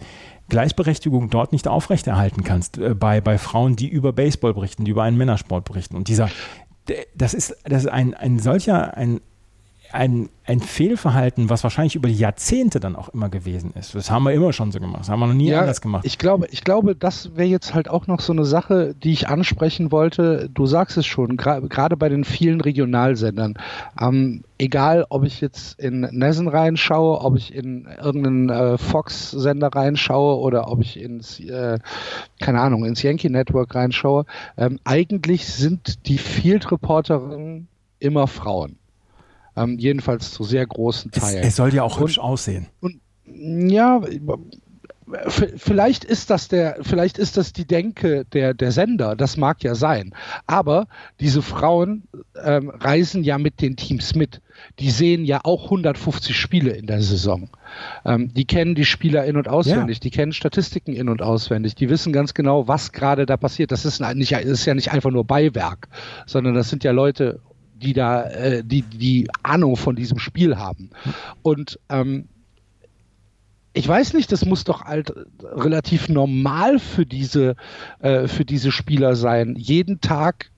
Gleichberechtigung 0.50 1.30
dort 1.30 1.52
nicht 1.52 1.68
aufrechterhalten 1.68 2.44
kannst, 2.44 2.78
äh, 2.78 2.94
bei, 2.94 3.22
bei 3.22 3.38
Frauen, 3.38 3.76
die 3.76 3.88
über 3.88 4.14
Baseball 4.14 4.54
berichten, 4.54 4.86
die 4.86 4.92
über 4.92 5.04
einen 5.04 5.18
Männersport 5.18 5.66
berichten. 5.66 5.96
Und 5.96 6.08
dieser, 6.08 6.30
das 7.16 7.34
ist, 7.34 7.56
das 7.64 7.84
ist 7.84 7.90
ein, 7.90 8.14
ein 8.14 8.40
solcher, 8.40 8.98
ein, 8.98 9.22
ein, 9.94 10.30
ein 10.46 10.60
Fehlverhalten, 10.60 11.50
was 11.50 11.64
wahrscheinlich 11.64 11.96
über 11.96 12.08
die 12.08 12.18
Jahrzehnte 12.18 12.80
dann 12.80 12.96
auch 12.96 13.10
immer 13.10 13.30
gewesen 13.30 13.74
ist. 13.78 13.94
Das 13.94 14.10
haben 14.10 14.24
wir 14.24 14.32
immer 14.32 14.52
schon 14.52 14.72
so 14.72 14.80
gemacht. 14.80 15.02
Das 15.02 15.10
haben 15.10 15.20
wir 15.20 15.28
noch 15.28 15.34
nie 15.36 15.50
ja, 15.50 15.62
anders 15.62 15.82
gemacht. 15.82 16.04
Ich 16.06 16.18
glaube, 16.18 16.48
ich 16.50 16.64
glaube, 16.64 16.96
das 16.96 17.36
wäre 17.36 17.48
jetzt 17.48 17.76
halt 17.76 17.88
auch 17.90 18.08
noch 18.08 18.20
so 18.20 18.34
eine 18.34 18.44
Sache, 18.44 18.96
die 18.96 19.14
ich 19.14 19.28
ansprechen 19.28 19.92
wollte. 19.92 20.50
Du 20.52 20.66
sagst 20.66 20.98
es 20.98 21.06
schon, 21.06 21.38
gerade 21.38 21.96
bei 21.96 22.10
den 22.10 22.24
vielen 22.24 22.60
Regionalsendern. 22.60 23.54
Ähm, 24.02 24.44
egal, 24.58 25.06
ob 25.10 25.26
ich 25.26 25.42
jetzt 25.42 25.80
in 25.80 26.02
Nessen 26.02 26.48
reinschaue, 26.48 27.22
ob 27.22 27.38
ich 27.38 27.54
in 27.54 27.88
irgendeinen 28.04 28.50
äh, 28.50 28.78
Fox-Sender 28.80 29.68
reinschaue 29.68 30.40
oder 30.40 30.72
ob 30.72 30.82
ich 30.82 31.00
ins, 31.00 31.40
äh, 31.40 31.78
keine 32.42 32.62
Ahnung, 32.62 32.84
ins 32.86 33.04
Yankee 33.04 33.30
Network 33.30 33.76
reinschaue, 33.76 34.26
ähm, 34.58 34.80
eigentlich 34.86 35.46
sind 35.46 36.08
die 36.08 36.18
Field-Reporterinnen 36.18 37.68
immer 38.00 38.26
Frauen. 38.28 38.78
Ähm, 39.56 39.78
jedenfalls 39.78 40.32
zu 40.32 40.44
sehr 40.44 40.66
großen 40.66 41.12
Teilen. 41.12 41.42
Es, 41.42 41.50
es 41.50 41.56
soll 41.56 41.74
ja 41.74 41.84
auch 41.84 42.00
hübsch 42.00 42.20
aussehen. 42.20 42.68
Und, 42.82 43.00
ja, 43.26 44.02
vielleicht 45.58 46.04
ist 46.04 46.30
das 46.30 46.48
der, 46.48 46.78
vielleicht 46.82 47.18
ist 47.18 47.38
das 47.38 47.54
die 47.54 47.66
Denke 47.66 48.26
der, 48.26 48.54
der 48.54 48.72
Sender, 48.72 49.16
das 49.16 49.38
mag 49.38 49.64
ja 49.64 49.76
sein. 49.76 50.14
Aber 50.48 50.88
diese 51.20 51.42
Frauen 51.42 52.04
ähm, 52.44 52.70
reisen 52.70 53.24
ja 53.24 53.38
mit 53.38 53.62
den 53.62 53.76
Teams 53.76 54.16
mit. 54.16 54.42
Die 54.80 54.92
sehen 54.92 55.26
ja 55.26 55.42
auch 55.44 55.66
150 55.66 56.38
Spiele 56.38 56.72
in 56.72 56.86
der 56.86 57.02
Saison. 57.02 57.50
Ähm, 58.06 58.34
die 58.34 58.46
kennen 58.46 58.76
die 58.76 58.86
Spieler 58.86 59.26
in- 59.26 59.38
und 59.38 59.48
auswendig, 59.48 59.98
ja. 59.98 60.02
die 60.02 60.12
kennen 60.12 60.32
Statistiken 60.32 60.94
in- 60.94 61.10
und 61.10 61.22
auswendig, 61.22 61.76
die 61.76 61.90
wissen 61.90 62.14
ganz 62.14 62.34
genau, 62.34 62.68
was 62.68 62.92
gerade 62.92 63.26
da 63.26 63.38
passiert. 63.38 63.72
Das 63.72 63.86
ist, 63.86 64.00
nicht, 64.00 64.32
ist 64.32 64.66
ja 64.66 64.74
nicht 64.74 64.92
einfach 64.92 65.12
nur 65.12 65.26
Beiwerk, 65.26 65.88
sondern 66.26 66.54
das 66.54 66.70
sind 66.70 66.84
ja 66.84 66.92
Leute 66.92 67.40
die 67.76 67.94
da 67.94 68.24
äh, 68.24 68.64
die, 68.64 68.82
die 68.82 69.28
Ahnung 69.44 69.76
von 69.76 69.96
diesem 69.96 70.20
Spiel 70.20 70.58
haben. 70.58 70.90
Und 71.42 71.80
ähm, 71.90 72.28
ich 73.74 73.88
weiß 73.88 74.14
nicht, 74.14 74.32
das 74.32 74.46
muss 74.46 74.64
doch 74.64 74.84
halt 74.84 75.12
relativ 75.42 76.08
normal 76.08 76.80
für 76.80 77.06
diese, 77.06 77.56
äh, 78.00 78.28
für 78.28 78.46
diese 78.46 78.72
Spieler 78.72 79.16
sein, 79.16 79.56
jeden 79.56 80.00
Tag 80.00 80.52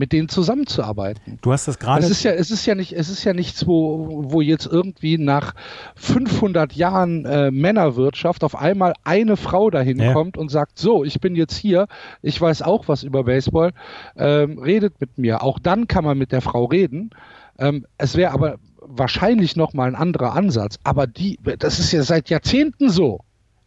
mit 0.00 0.12
denen 0.12 0.30
zusammenzuarbeiten. 0.30 1.38
Du 1.42 1.52
hast 1.52 1.68
das 1.68 1.78
gerade. 1.78 2.02
Es 2.02 2.10
ist 2.10 2.22
ja, 2.22 2.32
es 2.32 2.50
ist 2.50 2.64
ja 2.64 2.74
nicht, 2.74 2.94
es 2.94 3.10
ist 3.10 3.22
ja 3.22 3.34
nichts, 3.34 3.66
wo, 3.66 4.24
wo 4.28 4.40
jetzt 4.40 4.66
irgendwie 4.66 5.18
nach 5.18 5.52
500 5.96 6.72
Jahren 6.72 7.26
äh, 7.26 7.50
Männerwirtschaft 7.50 8.42
auf 8.42 8.56
einmal 8.56 8.94
eine 9.04 9.36
Frau 9.36 9.68
dahin 9.68 10.00
ja. 10.00 10.14
kommt 10.14 10.38
und 10.38 10.50
sagt, 10.50 10.78
so, 10.78 11.04
ich 11.04 11.20
bin 11.20 11.36
jetzt 11.36 11.54
hier, 11.54 11.86
ich 12.22 12.40
weiß 12.40 12.62
auch 12.62 12.88
was 12.88 13.02
über 13.02 13.24
Baseball, 13.24 13.72
ähm, 14.16 14.58
redet 14.58 14.98
mit 15.02 15.18
mir. 15.18 15.42
Auch 15.42 15.58
dann 15.58 15.86
kann 15.86 16.02
man 16.02 16.16
mit 16.16 16.32
der 16.32 16.40
Frau 16.40 16.64
reden. 16.64 17.10
Ähm, 17.58 17.84
es 17.98 18.16
wäre 18.16 18.32
aber 18.32 18.56
wahrscheinlich 18.80 19.54
noch 19.54 19.74
mal 19.74 19.86
ein 19.86 19.94
anderer 19.94 20.32
Ansatz. 20.34 20.78
Aber 20.82 21.06
die, 21.06 21.38
das 21.58 21.78
ist 21.78 21.92
ja 21.92 22.02
seit 22.02 22.30
Jahrzehnten 22.30 22.88
so. 22.88 23.20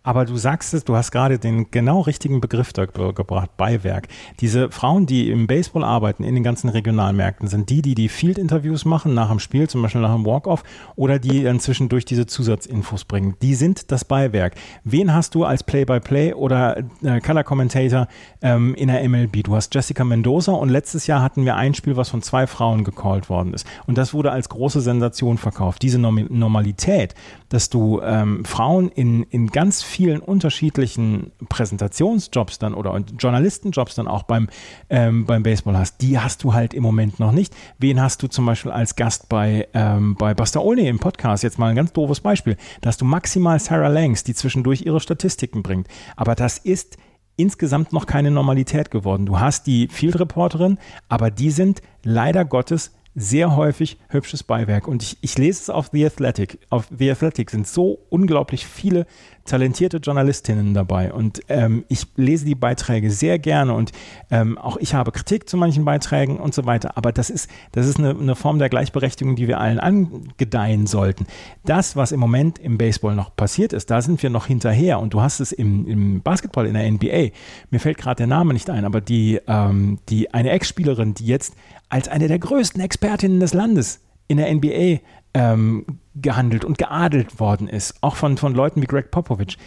Aber 0.05 0.25
du 0.25 0.35
sagst 0.35 0.73
es, 0.73 0.83
du 0.83 0.97
hast 0.97 1.11
gerade 1.11 1.39
den 1.39 1.71
genau 1.71 2.01
richtigen 2.01 2.41
Begriff 2.41 2.73
da 2.73 2.85
gebracht, 2.85 3.55
Beiwerk. 3.55 4.09
Diese 4.41 4.69
Frauen, 4.69 5.05
die 5.05 5.29
im 5.29 5.47
Baseball 5.47 5.85
arbeiten, 5.85 6.25
in 6.25 6.33
den 6.35 6.43
ganzen 6.43 6.67
Regionalmärkten, 6.67 7.47
sind 7.47 7.69
die, 7.69 7.81
die 7.81 7.95
die 7.95 8.09
Field-Interviews 8.09 8.83
machen, 8.83 9.13
nach 9.13 9.29
dem 9.29 9.39
Spiel, 9.39 9.69
zum 9.69 9.81
Beispiel 9.81 10.01
nach 10.01 10.13
dem 10.13 10.25
Walk-Off, 10.25 10.63
oder 10.97 11.19
die 11.19 11.43
dann 11.43 11.61
zwischendurch 11.61 12.03
diese 12.03 12.25
Zusatzinfos 12.25 13.05
bringen. 13.05 13.35
Die 13.41 13.55
sind 13.55 13.93
das 13.93 14.03
Beiwerk. 14.03 14.55
Wen 14.83 15.13
hast 15.13 15.35
du 15.35 15.45
als 15.45 15.63
Play-by-Play 15.63 16.31
-play 16.31 16.35
oder 16.35 16.79
äh, 17.01 17.21
Color-Commentator 17.21 18.09
ähm, 18.41 18.75
in 18.75 18.89
der 18.89 19.07
MLB? 19.07 19.43
Du 19.43 19.55
hast 19.55 19.73
Jessica 19.73 20.03
Mendoza 20.03 20.51
und 20.51 20.67
letztes 20.67 21.07
Jahr 21.07 21.21
hatten 21.21 21.45
wir 21.45 21.55
ein 21.55 21.73
Spiel, 21.75 21.95
was 21.95 22.09
von 22.09 22.21
zwei 22.21 22.45
Frauen 22.45 22.83
gecallt 22.83 23.29
worden 23.29 23.53
ist. 23.53 23.65
Und 23.87 23.97
das 23.97 24.13
wurde 24.13 24.33
als 24.33 24.49
große 24.49 24.81
Sensation 24.81 25.37
verkauft. 25.37 25.81
Diese 25.81 25.97
Norm 25.97 26.27
Normalität, 26.29 27.15
dass 27.47 27.69
du 27.69 28.01
ähm, 28.01 28.43
Frauen 28.43 28.89
in, 28.89 29.23
in 29.23 29.47
ganz 29.47 29.81
vielen 29.81 29.92
unterschiedlichen 29.99 31.31
Präsentationsjobs 31.49 32.59
dann 32.59 32.73
oder 32.73 32.97
Journalistenjobs 33.17 33.95
dann 33.95 34.07
auch 34.07 34.23
beim, 34.23 34.49
ähm, 34.89 35.25
beim 35.25 35.43
Baseball 35.43 35.77
hast, 35.77 36.01
die 36.01 36.19
hast 36.19 36.43
du 36.43 36.53
halt 36.53 36.73
im 36.73 36.83
Moment 36.83 37.19
noch 37.19 37.31
nicht. 37.31 37.55
Wen 37.77 38.01
hast 38.01 38.23
du 38.23 38.27
zum 38.27 38.45
Beispiel 38.45 38.71
als 38.71 38.95
Gast 38.95 39.29
bei, 39.29 39.67
ähm, 39.73 40.15
bei 40.15 40.33
Buster 40.33 40.63
Olney 40.63 40.87
im 40.87 40.99
Podcast? 40.99 41.43
Jetzt 41.43 41.59
mal 41.59 41.69
ein 41.69 41.75
ganz 41.75 41.93
doofes 41.93 42.21
Beispiel. 42.21 42.57
Da 42.81 42.89
hast 42.89 43.01
du 43.01 43.05
maximal 43.05 43.59
Sarah 43.59 43.87
Langs, 43.87 44.23
die 44.23 44.33
zwischendurch 44.33 44.81
ihre 44.81 44.99
Statistiken 44.99 45.63
bringt. 45.63 45.87
Aber 46.15 46.35
das 46.35 46.57
ist 46.57 46.97
insgesamt 47.35 47.93
noch 47.93 48.05
keine 48.05 48.31
Normalität 48.31 48.91
geworden. 48.91 49.25
Du 49.25 49.39
hast 49.39 49.67
die 49.67 49.87
Field 49.87 50.19
Reporterin, 50.19 50.77
aber 51.09 51.31
die 51.31 51.51
sind 51.51 51.81
leider 52.03 52.45
Gottes 52.45 52.91
sehr 53.15 53.55
häufig 53.55 53.97
hübsches 54.09 54.43
Beiwerk. 54.43 54.87
Und 54.87 55.03
ich, 55.03 55.17
ich 55.21 55.37
lese 55.37 55.61
es 55.61 55.69
auf 55.69 55.89
The 55.91 56.05
Athletic. 56.05 56.59
Auf 56.69 56.87
The 56.97 57.11
Athletic 57.11 57.51
sind 57.51 57.67
so 57.67 57.99
unglaublich 58.09 58.65
viele 58.65 59.05
talentierte 59.45 59.97
Journalistinnen 59.97 60.73
dabei. 60.73 61.11
Und 61.11 61.41
ähm, 61.49 61.83
ich 61.89 62.07
lese 62.15 62.45
die 62.45 62.55
Beiträge 62.55 63.11
sehr 63.11 63.39
gerne 63.39 63.73
und 63.73 63.91
ähm, 64.31 64.57
auch 64.57 64.77
ich 64.77 64.93
habe 64.93 65.11
Kritik 65.11 65.49
zu 65.49 65.57
manchen 65.57 65.85
Beiträgen 65.85 66.37
und 66.37 66.53
so 66.53 66.65
weiter, 66.65 66.97
aber 66.97 67.11
das 67.11 67.29
ist, 67.29 67.49
das 67.73 67.87
ist 67.87 67.99
eine, 67.99 68.11
eine 68.11 68.35
Form 68.35 68.59
der 68.59 68.69
Gleichberechtigung, 68.69 69.35
die 69.35 69.47
wir 69.47 69.59
allen 69.59 69.79
angedeihen 69.79 70.87
sollten. 70.87 71.25
Das, 71.65 71.95
was 71.95 72.11
im 72.11 72.19
Moment 72.19 72.59
im 72.59 72.77
Baseball 72.77 73.15
noch 73.15 73.35
passiert 73.35 73.73
ist, 73.73 73.91
da 73.91 74.01
sind 74.01 74.23
wir 74.23 74.29
noch 74.29 74.47
hinterher. 74.47 74.99
Und 74.99 75.13
du 75.13 75.21
hast 75.21 75.39
es 75.39 75.51
im, 75.51 75.87
im 75.87 76.21
Basketball 76.21 76.65
in 76.65 76.73
der 76.73 76.89
NBA, 76.89 77.35
mir 77.69 77.79
fällt 77.79 77.97
gerade 77.97 78.17
der 78.17 78.27
Name 78.27 78.53
nicht 78.53 78.69
ein, 78.69 78.85
aber 78.85 79.01
die, 79.01 79.39
ähm, 79.47 79.99
die 80.09 80.33
eine 80.33 80.51
Ex-Spielerin, 80.51 81.13
die 81.13 81.25
jetzt 81.25 81.53
als 81.89 82.07
eine 82.07 82.27
der 82.27 82.39
größten 82.39 82.81
Expertinnen 82.81 83.39
des 83.39 83.53
Landes 83.53 83.99
in 84.27 84.37
der 84.37 84.53
NBA 84.53 84.99
ähm, 85.33 85.85
gehandelt 86.15 86.65
und 86.65 86.77
geadelt 86.77 87.39
worden 87.39 87.67
ist, 87.67 87.95
auch 88.01 88.15
von, 88.15 88.37
von 88.37 88.53
Leuten 88.53 88.81
wie 88.81 88.87
Greg 88.87 89.11
Popovich, 89.11 89.57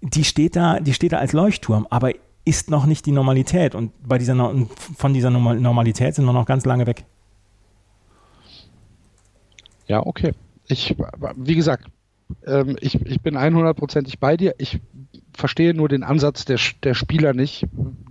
die 0.00 0.24
steht 0.24 0.56
da, 0.56 0.80
die 0.80 0.94
steht 0.94 1.12
da 1.12 1.18
als 1.18 1.32
Leuchtturm, 1.32 1.86
aber 1.90 2.12
ist 2.44 2.70
noch 2.70 2.86
nicht 2.86 3.04
die 3.06 3.12
Normalität 3.12 3.74
und 3.74 3.92
bei 4.06 4.16
dieser 4.18 4.34
von 4.96 5.12
dieser 5.12 5.30
Normalität 5.30 6.14
sind 6.14 6.24
wir 6.24 6.32
noch 6.32 6.46
ganz 6.46 6.64
lange 6.64 6.86
weg. 6.86 7.04
Ja, 9.86 10.04
okay. 10.06 10.32
Ich, 10.66 10.94
wie 11.36 11.54
gesagt, 11.54 11.86
ähm, 12.46 12.76
ich, 12.80 12.94
ich 13.06 13.20
bin 13.22 13.36
100%ig 13.36 14.18
bei 14.18 14.36
dir. 14.36 14.54
Ich 14.58 14.80
verstehe 15.38 15.72
nur 15.72 15.88
den 15.88 16.02
Ansatz 16.02 16.44
der, 16.44 16.58
der 16.82 16.94
Spieler 16.94 17.32
nicht, 17.32 17.66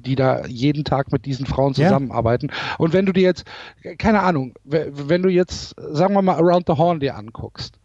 die 0.06 0.16
da 0.16 0.46
jeden 0.46 0.84
Tag 0.86 1.12
mit 1.12 1.26
diesen 1.26 1.46
Frauen 1.46 1.74
zusammenarbeiten. 1.74 2.48
Ja. 2.48 2.76
Und 2.78 2.94
wenn 2.94 3.06
du 3.06 3.12
dir 3.12 3.24
jetzt, 3.24 3.46
keine 3.98 4.22
Ahnung, 4.22 4.54
wenn 4.64 5.22
du 5.22 5.30
jetzt, 5.30 5.76
sagen 5.78 6.14
wir 6.14 6.22
mal, 6.22 6.36
Around 6.36 6.66
the 6.68 6.74
Horn 6.74 7.00
dir 7.00 7.16
anguckst, 7.16 7.80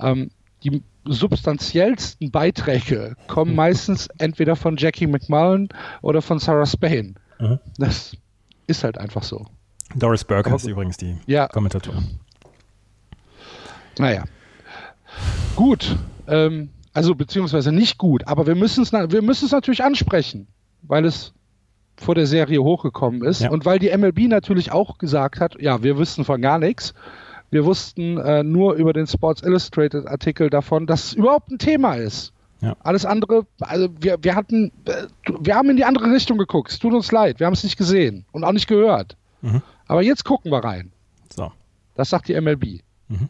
ähm, 0.00 0.30
die 0.62 0.82
substanziellsten 1.04 2.30
Beiträge 2.30 3.16
kommen 3.26 3.50
mhm. 3.50 3.56
meistens 3.56 4.08
entweder 4.18 4.56
von 4.56 4.76
Jackie 4.76 5.06
McMullen 5.06 5.68
oder 6.00 6.22
von 6.22 6.38
Sarah 6.38 6.66
Spain. 6.66 7.16
Mhm. 7.38 7.58
Das 7.76 8.16
ist 8.66 8.84
halt 8.84 8.96
einfach 8.96 9.22
so. 9.22 9.46
Doris 9.94 10.24
Burke 10.24 10.54
ist 10.54 10.66
übrigens 10.66 10.96
die 10.96 11.18
ja. 11.26 11.48
Kommentatorin. 11.48 12.20
Naja. 13.98 14.24
Gut. 15.56 15.96
Ähm, 16.26 16.70
also 16.94 17.14
beziehungsweise 17.14 17.72
nicht 17.72 17.98
gut, 17.98 18.26
aber 18.26 18.46
wir 18.46 18.54
müssen 18.54 18.82
es 18.82 18.92
wir 18.92 19.22
müssen 19.22 19.46
es 19.46 19.52
natürlich 19.52 19.82
ansprechen, 19.84 20.46
weil 20.82 21.04
es 21.04 21.34
vor 21.96 22.14
der 22.14 22.26
Serie 22.26 22.62
hochgekommen 22.62 23.22
ist 23.22 23.42
ja. 23.42 23.50
und 23.50 23.66
weil 23.66 23.78
die 23.78 23.96
MLB 23.96 24.28
natürlich 24.28 24.72
auch 24.72 24.98
gesagt 24.98 25.40
hat, 25.40 25.60
ja, 25.60 25.82
wir 25.82 25.98
wüssten 25.98 26.24
von 26.24 26.40
gar 26.40 26.58
nichts. 26.58 26.94
Wir 27.50 27.64
wussten 27.64 28.18
äh, 28.18 28.42
nur 28.42 28.74
über 28.74 28.92
den 28.92 29.06
Sports 29.06 29.42
Illustrated 29.42 30.08
Artikel 30.08 30.50
davon, 30.50 30.86
dass 30.86 31.04
es 31.04 31.12
überhaupt 31.12 31.50
ein 31.50 31.58
Thema 31.58 31.94
ist. 31.94 32.32
Ja. 32.60 32.74
Alles 32.80 33.04
andere, 33.04 33.46
also 33.60 33.88
wir, 34.00 34.18
wir 34.22 34.34
hatten, 34.34 34.72
äh, 34.86 35.06
wir 35.38 35.54
haben 35.54 35.70
in 35.70 35.76
die 35.76 35.84
andere 35.84 36.10
Richtung 36.10 36.38
geguckt. 36.38 36.70
Es 36.70 36.78
tut 36.78 36.94
uns 36.94 37.12
leid, 37.12 37.38
wir 37.38 37.46
haben 37.46 37.52
es 37.52 37.62
nicht 37.62 37.76
gesehen 37.76 38.24
und 38.32 38.42
auch 38.42 38.52
nicht 38.52 38.66
gehört. 38.66 39.16
Mhm. 39.42 39.62
Aber 39.86 40.02
jetzt 40.02 40.24
gucken 40.24 40.50
wir 40.50 40.64
rein. 40.64 40.90
So. 41.32 41.52
Das 41.94 42.10
sagt 42.10 42.28
die 42.28 42.40
MLB. 42.40 42.80
Mhm. 43.08 43.28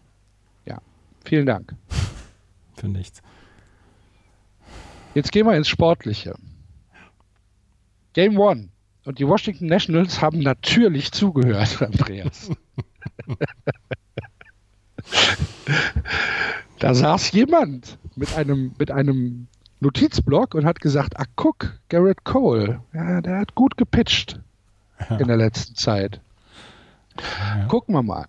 Ja, 0.65 0.79
vielen 1.25 1.47
Dank. 1.47 1.75
Für 2.77 2.89
nichts. 2.89 3.23
Jetzt 5.15 5.33
gehen 5.33 5.47
wir 5.47 5.57
ins 5.57 5.69
Sportliche. 5.69 6.35
Game 8.13 8.39
One. 8.39 8.69
Und 9.05 9.19
die 9.19 9.29
Washington 9.29 9.67
Nationals 9.67 10.21
haben 10.21 10.41
natürlich 10.41 11.13
zugehört, 11.13 11.83
Andreas. 11.83 12.51
da 16.79 16.95
saß 16.95 17.33
jemand 17.33 17.99
mit 18.17 18.35
einem, 18.35 18.75
mit 18.79 18.91
einem 18.91 19.47
Notizblock 19.81 20.55
und 20.55 20.65
hat 20.65 20.81
gesagt, 20.81 21.19
ah 21.19 21.27
guck, 21.37 21.79
Garrett 21.91 22.25
Cole, 22.25 22.81
ja, 22.95 23.21
der 23.21 23.39
hat 23.39 23.55
gut 23.55 23.77
gepitcht 23.77 24.41
ja. 25.11 25.17
in 25.19 25.29
der 25.29 25.37
letzten 25.37 25.77
Zeit. 25.77 26.21
Ja. 27.19 27.67
Gucken 27.67 27.95
wir 27.95 28.03
mal. 28.03 28.27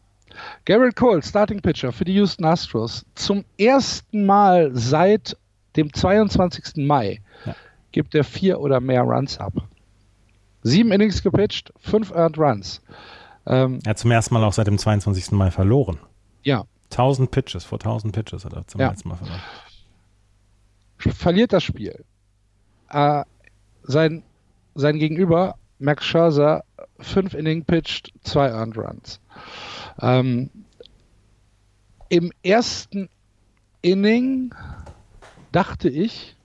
Garrett 0.65 0.97
Cole, 0.97 1.23
Starting 1.23 1.61
Pitcher 1.61 1.93
für 1.93 2.03
die 2.03 2.15
Houston 2.15 2.43
Astros, 2.43 3.05
zum 3.15 3.45
ersten 3.57 4.25
Mal 4.25 4.71
seit 4.73 5.37
dem 5.75 5.93
22. 5.93 6.85
Mai 6.85 7.21
ja. 7.45 7.55
gibt 7.91 8.15
er 8.15 8.23
vier 8.23 8.59
oder 8.59 8.79
mehr 8.79 9.01
Runs 9.01 9.37
ab. 9.37 9.53
Sieben 10.63 10.91
Innings 10.91 11.21
gepitcht, 11.21 11.71
fünf 11.77 12.11
Earned 12.11 12.37
Runs. 12.37 12.81
Ähm, 13.45 13.79
er 13.83 13.91
hat 13.91 13.99
zum 13.99 14.11
ersten 14.11 14.33
Mal 14.33 14.43
auch 14.43 14.53
seit 14.53 14.67
dem 14.67 14.77
22. 14.77 15.31
Mai 15.31 15.51
verloren. 15.51 15.99
Ja. 16.43 16.65
1000 16.91 17.29
Pitches, 17.29 17.63
vor 17.63 17.79
1000 17.79 18.13
Pitches 18.13 18.45
hat 18.45 18.53
er 18.53 18.65
zum 18.67 18.81
ja. 18.81 18.89
letzten 18.89 19.09
Mal 19.09 19.15
verloren. 19.15 19.41
Verliert 20.97 21.53
das 21.53 21.63
Spiel. 21.63 22.03
Äh, 22.89 23.23
sein, 23.83 24.23
sein 24.73 24.97
Gegenüber, 24.97 25.55
Max 25.79 26.05
Scherzer, 26.05 26.63
fünf 26.99 27.33
Inning 27.33 27.65
pitched, 27.65 28.11
zwei 28.23 28.49
Earned 28.49 28.77
Runs. 28.77 29.19
Ähm, 30.01 30.49
Im 32.09 32.31
ersten 32.43 33.09
Inning 33.81 34.53
dachte 35.55 35.89
ich, 35.89 36.35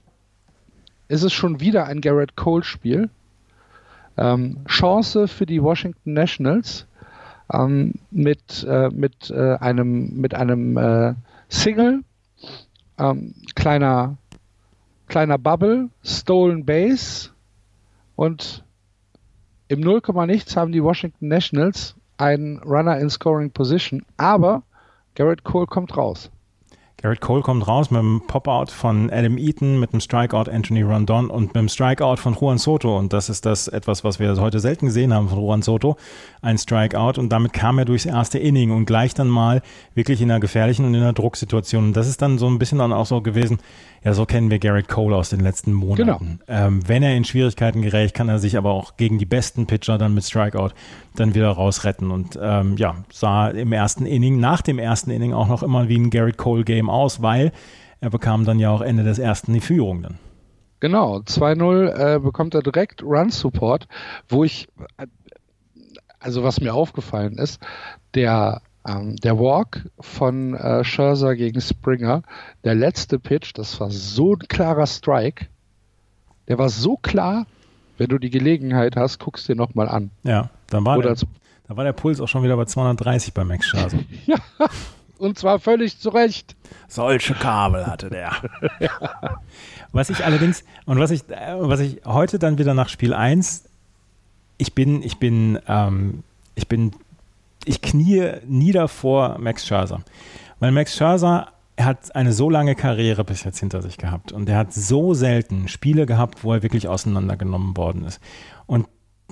ist 1.09 1.25
es 1.25 1.33
schon 1.33 1.59
wieder 1.59 1.87
ein 1.87 2.01
Garrett 2.01 2.37
Cole-Spiel. 2.37 3.11
Ähm, 4.17 4.59
Chance 4.69 5.27
für 5.27 5.47
die 5.47 5.63
Washington 5.63 6.13
Nationals 6.13 6.87
ähm, 7.53 7.95
mit, 8.11 8.65
äh, 8.69 8.89
mit, 8.91 9.31
äh, 9.31 9.57
einem, 9.57 10.21
mit 10.21 10.35
einem 10.35 10.77
äh, 10.77 11.15
Single, 11.49 12.05
ähm, 12.99 13.35
kleiner, 13.57 14.17
kleiner 15.09 15.39
Bubble, 15.39 15.89
Stolen 16.05 16.65
Base 16.65 17.31
und 18.15 18.65
im 19.67 19.81
0, 19.81 20.03
nichts 20.27 20.57
haben 20.57 20.73
die 20.73 20.83
Washington 20.83 21.29
Nationals 21.29 21.97
einen 22.17 22.59
Runner 22.59 22.99
in 22.99 23.11
Scoring 23.11 23.51
Position, 23.51 24.05
aber 24.17 24.63
Garrett 25.15 25.43
Cole 25.43 25.67
kommt 25.67 25.97
raus. 25.97 26.31
Garrett 27.03 27.23
Cole 27.23 27.41
kommt 27.41 27.67
raus 27.67 27.91
mit 27.91 27.99
einem 27.99 28.21
Pop-Out 28.27 28.71
von 28.71 29.11
Adam 29.11 29.39
Eaton, 29.39 29.81
mit 29.81 29.95
einem 29.95 30.03
Strikeout 30.03 30.51
Anthony 30.51 30.83
Rondon 30.83 31.31
und 31.31 31.47
mit 31.47 31.57
einem 31.57 31.71
Strikeout 31.71 32.17
von 32.17 32.35
Juan 32.39 32.59
Soto. 32.59 32.99
Und 32.99 33.15
das 33.15 33.31
ist 33.31 33.47
das 33.47 33.69
etwas, 33.69 34.05
was 34.05 34.19
wir 34.19 34.37
heute 34.37 34.61
selten 34.61 34.87
gesehen 34.87 35.15
haben 35.15 35.31
von 35.31 35.39
Juan 35.39 35.63
Soto. 35.63 35.97
Ein 36.43 36.59
Strikeout 36.59 37.19
und 37.19 37.31
damit 37.31 37.55
kam 37.55 37.79
er 37.79 37.87
durchs 37.87 38.05
erste 38.05 38.39
Inning 38.39 38.71
und 38.71 38.85
gleich 38.85 39.15
dann 39.15 39.29
mal 39.29 39.63
wirklich 39.95 40.21
in 40.21 40.31
einer 40.31 40.41
gefährlichen 40.41 40.85
und 40.85 40.93
in 40.93 41.01
einer 41.01 41.15
Drucksituation. 41.15 41.85
Und 41.85 41.97
das 41.97 42.07
ist 42.07 42.21
dann 42.21 42.37
so 42.37 42.47
ein 42.47 42.59
bisschen 42.59 42.79
dann 42.79 42.93
auch 42.93 43.07
so 43.07 43.23
gewesen, 43.23 43.61
ja, 44.03 44.15
so 44.15 44.25
kennen 44.25 44.51
wir 44.51 44.59
Garrett 44.59 44.89
Cole 44.89 45.15
aus 45.15 45.29
den 45.29 45.41
letzten 45.41 45.73
Monaten. 45.73 46.41
Genau. 46.47 46.67
Ähm, 46.67 46.89
wenn 46.89 47.03
er 47.03 47.15
in 47.15 47.25
Schwierigkeiten 47.25 47.83
gerät, 47.83 48.15
kann 48.15 48.29
er 48.29 48.39
sich 48.39 48.57
aber 48.57 48.71
auch 48.71 48.97
gegen 48.97 49.19
die 49.19 49.27
besten 49.27 49.67
Pitcher 49.67 49.99
dann 49.99 50.15
mit 50.15 50.25
Strikeout 50.25 50.71
dann 51.17 51.35
wieder 51.35 51.51
rausretten. 51.51 52.11
Und 52.11 52.39
ähm, 52.41 52.77
ja, 52.79 52.97
sah 53.13 53.49
im 53.49 53.73
ersten 53.73 54.07
Inning, 54.07 54.41
nach 54.41 54.63
dem 54.63 54.79
ersten 54.79 55.11
Inning 55.11 55.35
auch 55.35 55.49
noch 55.49 55.63
immer 55.63 55.89
wie 55.89 55.99
ein 55.99 56.11
Garrett 56.11 56.39
Cole-Game 56.39 56.89
aus, 56.89 57.21
weil 57.21 57.53
er 58.01 58.09
bekam 58.09 58.47
dann 58.47 58.59
ja 58.59 58.71
auch 58.71 58.81
Ende 58.81 59.05
des 59.05 59.19
ersten 59.19 59.53
die 59.53 59.61
Führung 59.61 60.03
dann. 60.03 60.19
Genau, 60.81 61.19
2-0 61.19 62.17
äh, 62.17 62.19
bekommt 62.21 62.55
er 62.55 62.63
direkt 62.63 63.03
Run-Support, 63.03 63.87
wo 64.31 64.45
ich, 64.45 64.69
äh, 64.97 65.07
also 66.19 66.43
was 66.43 66.61
mir 66.63 66.73
aufgefallen 66.73 67.37
ist, 67.37 67.61
der 68.15 68.63
ähm, 68.87 69.17
der 69.17 69.39
Walk 69.39 69.89
von 69.99 70.55
äh, 70.55 70.85
Scherzer 70.85 71.37
gegen 71.37 71.61
Springer, 71.61 72.23
der 72.65 72.75
letzte 72.75 73.19
Pitch, 73.19 73.53
das 73.55 73.79
war 73.81 73.91
so 73.91 74.35
ein 74.35 74.49
klarer 74.49 74.87
Strike. 74.87 75.47
Der 76.49 76.59
war 76.59 76.69
so 76.69 76.97
klar, 76.97 77.47
wenn 77.99 78.09
du 78.09 78.19
die 78.19 78.31
Gelegenheit 78.31 78.97
hast, 78.97 79.19
guckst 79.19 79.49
dir 79.49 79.55
nochmal 79.55 79.89
an. 79.89 80.11
Ja, 80.23 80.51
dann 80.69 80.85
war, 80.85 81.01
der, 81.01 81.15
da 81.69 81.77
war 81.77 81.85
der 81.85 81.93
Puls 81.93 82.21
auch 82.21 82.29
schon 82.29 82.43
wieder 82.43 82.57
bei 82.57 82.65
230 82.65 83.35
bei 83.35 83.45
Max 83.45 83.67
Scherzer. 83.67 83.99
ja, 84.27 84.39
und 85.19 85.39
zwar 85.39 85.59
völlig 85.59 85.99
zu 85.99 86.09
Recht. 86.09 86.57
Solche 86.89 87.35
Kabel 87.35 87.87
hatte 87.87 88.09
der. 88.09 88.33
ja. 88.81 88.91
Was 89.93 90.09
ich 90.09 90.25
allerdings, 90.25 90.65
und 90.87 90.99
was 90.99 91.11
ich, 91.11 91.29
was 91.29 91.81
ich 91.81 92.01
heute 92.07 92.39
dann 92.39 92.59
wieder 92.59 92.75
nach 92.75 92.89
Spiel 92.89 93.13
1, 93.13 93.65
ich 94.57 94.75
bin, 94.75 95.03
ich 95.03 95.19
bin, 95.19 95.59
ähm, 95.69 96.23
ich 96.55 96.69
bin 96.69 96.93
ich 97.65 97.83
knie 97.83 98.33
nieder 98.47 98.89
vor 98.89 99.39
Max 99.39 99.67
Scherzer. 99.67 100.03
Weil 100.59 100.73
Max 100.73 100.97
Scherzer 100.97 101.53
er 101.81 101.87
hat 101.87 102.15
eine 102.15 102.35
so 102.35 102.51
lange 102.51 102.75
Karriere 102.75 103.25
bis 103.25 103.43
jetzt 103.43 103.59
hinter 103.59 103.81
sich 103.81 103.97
gehabt 103.97 104.33
und 104.33 104.47
er 104.51 104.59
hat 104.59 104.75
so 104.75 105.15
selten 105.15 105.67
Spiele 105.67 106.05
gehabt, 106.05 106.45
wo 106.45 106.53
er 106.53 106.63
wirklich 106.63 106.89
auseinandergenommen 106.89 107.75
worden 107.75 108.05
ist. 108.05 108.21
Und 108.67 108.87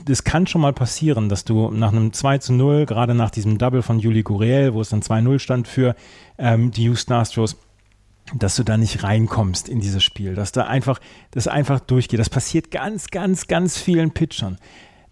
es 0.08 0.25
kann 0.25 0.47
schon 0.47 0.62
mal 0.62 0.73
passieren, 0.73 1.28
dass 1.28 1.44
du 1.44 1.70
nach 1.70 1.92
einem 1.92 2.14
2 2.14 2.38
zu 2.38 2.54
0, 2.54 2.87
gerade 2.87 3.14
nach 3.14 3.28
diesem 3.28 3.58
Double 3.58 3.82
von 3.82 3.99
Juli 3.99 4.23
Gurriel, 4.23 4.73
wo 4.73 4.80
es 4.80 4.88
dann 4.88 5.02
2-0 5.02 5.38
stand 5.40 5.68
für 5.68 5.95
ähm, 6.38 6.71
die 6.71 6.84
Houston 6.84 7.12
Astros, 7.12 7.58
dass 8.34 8.56
du 8.56 8.62
da 8.62 8.78
nicht 8.78 9.02
reinkommst 9.02 9.69
in 9.69 9.80
dieses 9.80 10.02
Spiel, 10.02 10.34
dass 10.34 10.50
da 10.50 10.64
einfach, 10.64 11.00
das 11.32 11.49
einfach 11.49 11.80
durchgeht. 11.80 12.19
Das 12.19 12.30
passiert 12.30 12.71
ganz, 12.71 13.08
ganz, 13.08 13.47
ganz 13.47 13.76
vielen 13.76 14.12
Pitchern. 14.12 14.56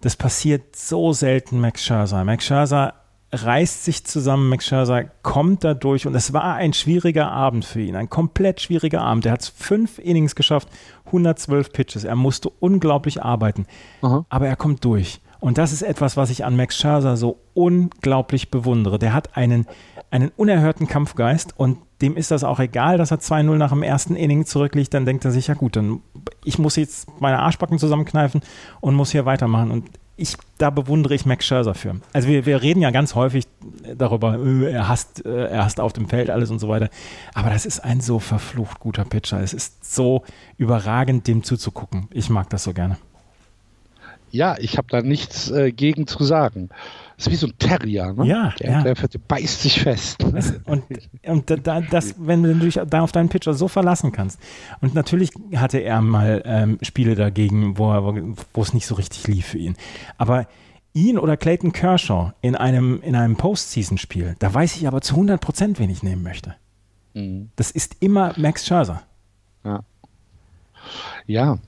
Das 0.00 0.16
passiert 0.16 0.74
so 0.74 1.12
selten 1.12 1.60
Max 1.60 1.84
Scherzer. 1.84 2.24
Max 2.24 2.46
Scherzer 2.46 2.94
reißt 3.32 3.84
sich 3.84 4.04
zusammen, 4.04 4.48
Max 4.48 4.66
Scherzer 4.66 5.04
kommt 5.22 5.64
da 5.64 5.74
durch 5.74 6.06
und 6.06 6.14
es 6.14 6.32
war 6.32 6.54
ein 6.54 6.72
schwieriger 6.72 7.30
Abend 7.30 7.64
für 7.64 7.80
ihn, 7.80 7.96
ein 7.96 8.08
komplett 8.08 8.60
schwieriger 8.60 9.02
Abend. 9.02 9.26
Er 9.26 9.32
hat 9.32 9.52
fünf 9.56 9.98
Innings 9.98 10.34
geschafft, 10.34 10.68
112 11.06 11.72
Pitches. 11.72 12.04
Er 12.04 12.16
musste 12.16 12.50
unglaublich 12.50 13.22
arbeiten, 13.22 13.66
Aha. 14.02 14.24
aber 14.28 14.46
er 14.46 14.56
kommt 14.56 14.84
durch. 14.84 15.20
Und 15.40 15.58
das 15.58 15.72
ist 15.72 15.82
etwas, 15.82 16.16
was 16.16 16.30
ich 16.30 16.44
an 16.44 16.56
Max 16.56 16.76
Scherzer 16.76 17.16
so 17.16 17.38
unglaublich 17.54 18.50
bewundere. 18.50 18.98
Der 18.98 19.12
hat 19.12 19.36
einen, 19.36 19.66
einen 20.10 20.30
unerhörten 20.36 20.86
Kampfgeist 20.86 21.58
und 21.58 21.78
dem 22.00 22.16
ist 22.16 22.30
das 22.30 22.44
auch 22.44 22.60
egal, 22.60 22.98
dass 22.98 23.10
er 23.10 23.18
2-0 23.18 23.56
nach 23.56 23.70
dem 23.70 23.82
ersten 23.82 24.16
Inning 24.16 24.46
zurückliegt. 24.46 24.94
Dann 24.94 25.04
denkt 25.04 25.24
er 25.24 25.30
sich, 25.30 25.48
ja 25.48 25.54
gut, 25.54 25.76
dann 25.76 26.00
ich 26.44 26.58
muss 26.58 26.76
jetzt 26.76 27.08
meine 27.20 27.38
Arschbacken 27.40 27.78
zusammenkneifen 27.78 28.40
und 28.80 28.94
muss 28.94 29.12
hier 29.12 29.24
weitermachen. 29.24 29.70
Und 29.70 29.90
ich, 30.16 30.36
da 30.56 30.70
bewundere 30.70 31.14
ich 31.14 31.26
Max 31.26 31.44
Scherzer 31.44 31.74
für. 31.74 32.00
Also 32.12 32.28
wir, 32.28 32.46
wir 32.46 32.62
reden 32.62 32.80
ja 32.80 32.90
ganz 32.90 33.14
häufig 33.14 33.46
darüber, 33.96 34.38
äh, 34.38 34.72
er 34.72 34.88
hasst, 34.88 35.24
äh, 35.26 35.48
er 35.48 35.64
hasst 35.64 35.78
auf 35.78 35.92
dem 35.92 36.08
Feld 36.08 36.30
alles 36.30 36.50
und 36.50 36.58
so 36.58 36.68
weiter. 36.68 36.88
Aber 37.34 37.50
das 37.50 37.66
ist 37.66 37.80
ein 37.80 38.00
so 38.00 38.18
verflucht 38.18 38.80
guter 38.80 39.04
Pitcher. 39.04 39.40
Es 39.40 39.52
ist 39.52 39.94
so 39.94 40.24
überragend, 40.56 41.28
dem 41.28 41.42
zuzugucken. 41.42 42.08
Ich 42.10 42.30
mag 42.30 42.48
das 42.50 42.64
so 42.64 42.72
gerne. 42.72 42.96
Ja, 44.30 44.56
ich 44.58 44.78
habe 44.78 44.88
da 44.90 45.02
nichts 45.02 45.50
äh, 45.50 45.70
gegen 45.70 46.06
zu 46.06 46.24
sagen. 46.24 46.70
Das 47.16 47.26
ist 47.26 47.32
wie 47.32 47.36
so 47.36 47.46
ein 47.46 47.58
Terrier, 47.58 48.12
ne? 48.12 48.26
Ja, 48.26 48.54
der, 48.60 48.70
ja. 48.70 48.82
der, 48.82 48.94
der 48.94 49.18
beißt 49.26 49.62
sich 49.62 49.80
fest. 49.80 50.22
Und, 50.64 50.84
und 51.24 51.66
da, 51.66 51.80
das, 51.80 52.14
wenn 52.18 52.42
du 52.42 52.54
dich 52.54 52.78
da 52.88 53.00
auf 53.00 53.12
deinen 53.12 53.30
Pitcher 53.30 53.54
so 53.54 53.68
verlassen 53.68 54.12
kannst. 54.12 54.38
Und 54.82 54.94
natürlich 54.94 55.30
hatte 55.54 55.78
er 55.78 56.02
mal 56.02 56.42
ähm, 56.44 56.78
Spiele 56.82 57.14
dagegen, 57.14 57.78
wo, 57.78 57.90
er, 57.90 58.04
wo 58.52 58.62
es 58.62 58.74
nicht 58.74 58.86
so 58.86 58.96
richtig 58.96 59.26
lief 59.28 59.46
für 59.46 59.58
ihn. 59.58 59.76
Aber 60.18 60.46
ihn 60.92 61.18
oder 61.18 61.38
Clayton 61.38 61.72
Kershaw 61.72 62.32
in 62.42 62.54
einem, 62.54 63.00
in 63.02 63.14
einem 63.14 63.36
Postseason-Spiel, 63.36 64.36
da 64.38 64.52
weiß 64.52 64.76
ich 64.76 64.86
aber 64.86 65.00
zu 65.00 65.14
100 65.14 65.40
Prozent, 65.40 65.78
wen 65.78 65.88
ich 65.88 66.02
nehmen 66.02 66.22
möchte. 66.22 66.54
Mhm. 67.14 67.50
Das 67.56 67.70
ist 67.70 67.96
immer 68.00 68.34
Max 68.36 68.66
Scherzer. 68.66 69.02
Ja. 69.64 69.80
Ja. 71.26 71.58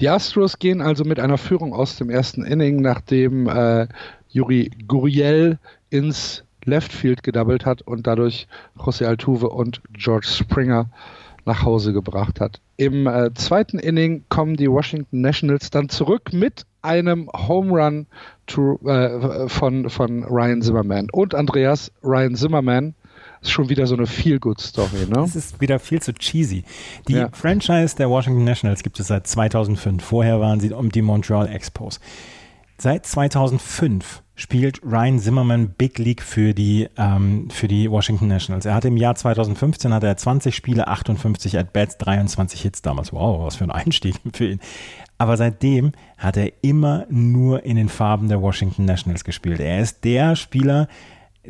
Die 0.00 0.08
Astros 0.08 0.58
gehen 0.58 0.80
also 0.80 1.04
mit 1.04 1.20
einer 1.20 1.36
Führung 1.36 1.74
aus 1.74 1.96
dem 1.96 2.08
ersten 2.08 2.42
Inning, 2.42 2.80
nachdem 2.80 3.46
äh, 3.48 3.86
Juri 4.30 4.70
Guriel 4.88 5.58
ins 5.90 6.42
Left 6.64 6.90
Field 6.90 7.22
gedoubled 7.22 7.66
hat 7.66 7.82
und 7.82 8.06
dadurch 8.06 8.48
José 8.78 9.04
Altuve 9.04 9.50
und 9.50 9.82
George 9.92 10.26
Springer 10.26 10.88
nach 11.44 11.64
Hause 11.64 11.92
gebracht 11.92 12.40
hat. 12.40 12.60
Im 12.78 13.06
äh, 13.06 13.34
zweiten 13.34 13.78
Inning 13.78 14.24
kommen 14.30 14.56
die 14.56 14.70
Washington 14.70 15.20
Nationals 15.20 15.68
dann 15.68 15.90
zurück 15.90 16.32
mit 16.32 16.64
einem 16.80 17.28
Home 17.36 17.72
Run 17.72 18.06
to, 18.46 18.78
äh, 18.86 19.48
von, 19.48 19.90
von 19.90 20.24
Ryan 20.24 20.62
Zimmerman. 20.62 21.08
Und 21.12 21.34
Andreas, 21.34 21.92
Ryan 22.02 22.36
Zimmerman 22.36 22.94
ist 23.40 23.50
schon 23.50 23.68
wieder 23.68 23.86
so 23.86 23.94
eine 23.96 24.06
Feel-Good-Story, 24.06 25.06
ne? 25.08 25.14
Das 25.14 25.36
ist 25.36 25.60
wieder 25.60 25.78
viel 25.78 26.02
zu 26.02 26.12
cheesy. 26.12 26.64
Die 27.08 27.14
ja. 27.14 27.28
Franchise 27.32 27.96
der 27.96 28.10
Washington 28.10 28.44
Nationals 28.44 28.82
gibt 28.82 29.00
es 29.00 29.06
seit 29.06 29.26
2005. 29.26 30.04
Vorher 30.04 30.40
waren 30.40 30.60
sie 30.60 30.72
um 30.72 30.90
die 30.90 31.02
Montreal 31.02 31.48
Expos. 31.48 32.00
Seit 32.76 33.06
2005 33.06 34.22
spielt 34.34 34.82
Ryan 34.82 35.18
Zimmerman 35.18 35.68
Big 35.76 35.98
League 35.98 36.22
für 36.22 36.54
die, 36.54 36.88
ähm, 36.96 37.50
für 37.50 37.68
die 37.68 37.90
Washington 37.90 38.28
Nationals. 38.28 38.64
Er 38.64 38.74
hatte 38.74 38.88
im 38.88 38.96
Jahr 38.96 39.14
2015 39.14 39.92
hatte 39.92 40.06
er 40.06 40.16
20 40.16 40.54
Spiele, 40.54 40.88
58 40.88 41.58
At-Bats, 41.58 41.98
23 41.98 42.62
Hits 42.62 42.80
damals. 42.80 43.12
Wow, 43.12 43.44
was 43.44 43.56
für 43.56 43.64
ein 43.64 43.70
Einstieg 43.70 44.16
für 44.32 44.46
ihn. 44.46 44.60
Aber 45.18 45.36
seitdem 45.36 45.92
hat 46.16 46.38
er 46.38 46.52
immer 46.62 47.06
nur 47.10 47.64
in 47.64 47.76
den 47.76 47.90
Farben 47.90 48.28
der 48.28 48.40
Washington 48.40 48.86
Nationals 48.86 49.24
gespielt. 49.24 49.60
Er 49.60 49.80
ist 49.80 50.04
der 50.04 50.34
Spieler, 50.34 50.88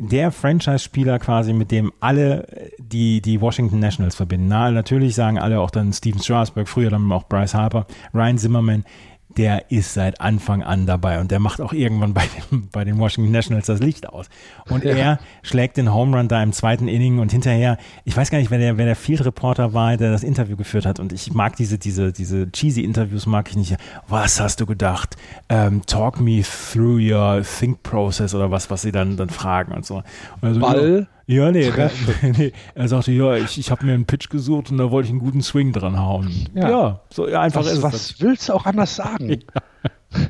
der 0.01 0.31
Franchise-Spieler 0.31 1.19
quasi, 1.19 1.53
mit 1.53 1.71
dem 1.71 1.93
alle 1.99 2.47
die, 2.79 3.21
die 3.21 3.39
Washington 3.39 3.79
Nationals 3.79 4.15
verbinden. 4.15 4.47
Na, 4.47 4.71
natürlich 4.71 5.13
sagen 5.13 5.37
alle 5.37 5.59
auch 5.59 5.69
dann 5.69 5.93
Steven 5.93 6.21
Strasburg, 6.21 6.67
früher 6.67 6.89
dann 6.89 7.11
auch 7.11 7.27
Bryce 7.27 7.53
Harper, 7.53 7.85
Ryan 8.13 8.37
Zimmerman. 8.37 8.83
Der 9.37 9.71
ist 9.71 9.93
seit 9.93 10.21
Anfang 10.21 10.63
an 10.63 10.85
dabei 10.85 11.19
und 11.19 11.31
der 11.31 11.39
macht 11.39 11.61
auch 11.61 11.73
irgendwann 11.73 12.13
bei, 12.13 12.23
dem, 12.49 12.69
bei 12.71 12.83
den 12.83 12.97
Washington 12.99 13.31
Nationals 13.31 13.67
das 13.67 13.79
Licht 13.79 14.09
aus. 14.09 14.27
Und 14.69 14.83
ja. 14.83 14.91
er 14.91 15.19
schlägt 15.41 15.77
den 15.77 15.93
Home 15.93 16.17
Run 16.17 16.27
da 16.27 16.41
im 16.41 16.53
zweiten 16.53 16.87
Inning 16.87 17.19
und 17.19 17.31
hinterher, 17.31 17.77
ich 18.05 18.15
weiß 18.15 18.29
gar 18.29 18.37
nicht, 18.37 18.51
wer 18.51 18.59
der, 18.59 18.77
wer 18.77 18.85
der 18.85 18.95
Field 18.95 19.25
Reporter 19.25 19.73
war, 19.73 19.97
der 19.97 20.11
das 20.11 20.23
Interview 20.23 20.55
geführt 20.55 20.85
hat 20.85 20.99
und 20.99 21.13
ich 21.13 21.33
mag 21.33 21.55
diese, 21.55 21.77
diese, 21.77 22.11
diese 22.11 22.51
cheesy 22.51 22.83
Interviews 22.83 23.25
mag 23.25 23.49
ich 23.49 23.55
nicht. 23.55 23.75
Was 24.07 24.39
hast 24.39 24.59
du 24.59 24.65
gedacht? 24.65 25.15
Um, 25.51 25.85
talk 25.85 26.19
me 26.19 26.41
through 26.43 26.99
your 26.99 27.41
think 27.43 27.83
process 27.83 28.33
oder 28.33 28.51
was, 28.51 28.69
was 28.69 28.81
sie 28.81 28.91
dann, 28.91 29.17
dann 29.17 29.29
fragen 29.29 29.73
und 29.73 29.85
so. 29.85 30.03
Also, 30.41 30.59
Ball. 30.59 31.07
Ja, 31.27 31.51
nee, 31.51 31.69
er, 31.69 31.91
nee, 32.37 32.51
er 32.75 32.87
sagte, 32.87 33.11
ja, 33.11 33.35
ich, 33.35 33.57
ich 33.57 33.71
habe 33.71 33.85
mir 33.85 33.93
einen 33.93 34.05
Pitch 34.05 34.29
gesucht 34.29 34.71
und 34.71 34.77
da 34.77 34.91
wollte 34.91 35.07
ich 35.07 35.11
einen 35.11 35.19
guten 35.19 35.41
Swing 35.41 35.71
dran 35.71 35.99
hauen. 35.99 36.49
Ja, 36.53 36.69
ja 36.69 37.01
so 37.09 37.25
einfach 37.25 37.61
was, 37.61 37.71
ist 37.71 37.83
was 37.83 37.93
es. 37.93 38.13
Was 38.13 38.21
willst 38.21 38.49
du 38.49 38.53
auch 38.53 38.65
anders 38.65 38.95
sagen? 38.95 39.39
Ja. 40.13 40.27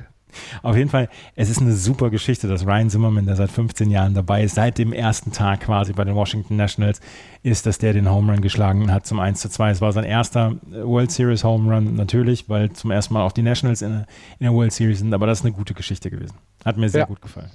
Auf 0.63 0.77
jeden 0.77 0.89
Fall, 0.89 1.10
es 1.36 1.49
ist 1.49 1.60
eine 1.60 1.73
super 1.73 2.10
Geschichte, 2.10 2.47
dass 2.47 2.65
Ryan 2.65 2.89
Zimmerman, 2.89 3.25
der 3.25 3.36
seit 3.36 3.51
15 3.51 3.89
Jahren 3.89 4.13
dabei 4.13 4.43
ist, 4.43 4.56
seit 4.56 4.77
dem 4.77 4.93
ersten 4.93 5.32
Tag 5.32 5.62
quasi 5.62 5.93
bei 5.93 6.04
den 6.04 6.15
Washington 6.15 6.56
Nationals, 6.56 7.01
ist, 7.43 7.65
dass 7.65 7.77
der 7.77 7.93
den 7.93 8.10
Home 8.10 8.32
Run 8.32 8.41
geschlagen 8.41 8.91
hat 8.91 9.06
zum 9.06 9.19
1 9.19 9.39
zu 9.39 9.49
2. 9.49 9.71
Es 9.71 9.82
war 9.82 9.91
sein 9.91 10.04
erster 10.04 10.56
World 10.69 11.12
Series 11.12 11.43
Home 11.43 11.73
Run, 11.73 11.95
natürlich, 11.95 12.49
weil 12.49 12.71
zum 12.71 12.91
ersten 12.91 13.13
Mal 13.13 13.23
auch 13.23 13.32
die 13.32 13.41
Nationals 13.41 13.82
in, 13.82 13.91
in 13.91 14.06
der 14.43 14.54
World 14.54 14.71
Series 14.71 14.99
sind, 14.99 15.13
aber 15.13 15.27
das 15.27 15.39
ist 15.39 15.45
eine 15.45 15.54
gute 15.54 15.73
Geschichte 15.73 16.10
gewesen. 16.10 16.36
Hat 16.63 16.77
mir 16.77 16.89
sehr 16.89 17.01
ja. 17.01 17.08
gut 17.08 17.21
gefallen. 17.21 17.51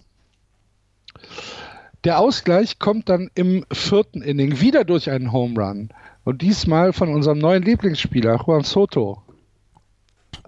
Der 2.07 2.21
Ausgleich 2.21 2.79
kommt 2.79 3.09
dann 3.09 3.31
im 3.35 3.65
vierten 3.73 4.23
Inning 4.23 4.61
wieder 4.61 4.85
durch 4.85 5.11
einen 5.11 5.33
Home 5.33 5.61
Run. 5.61 5.89
Und 6.23 6.41
diesmal 6.41 6.93
von 6.93 7.09
unserem 7.09 7.39
neuen 7.39 7.65
Lieblingsspieler, 7.65 8.45
Juan 8.47 8.63
Soto. 8.63 9.23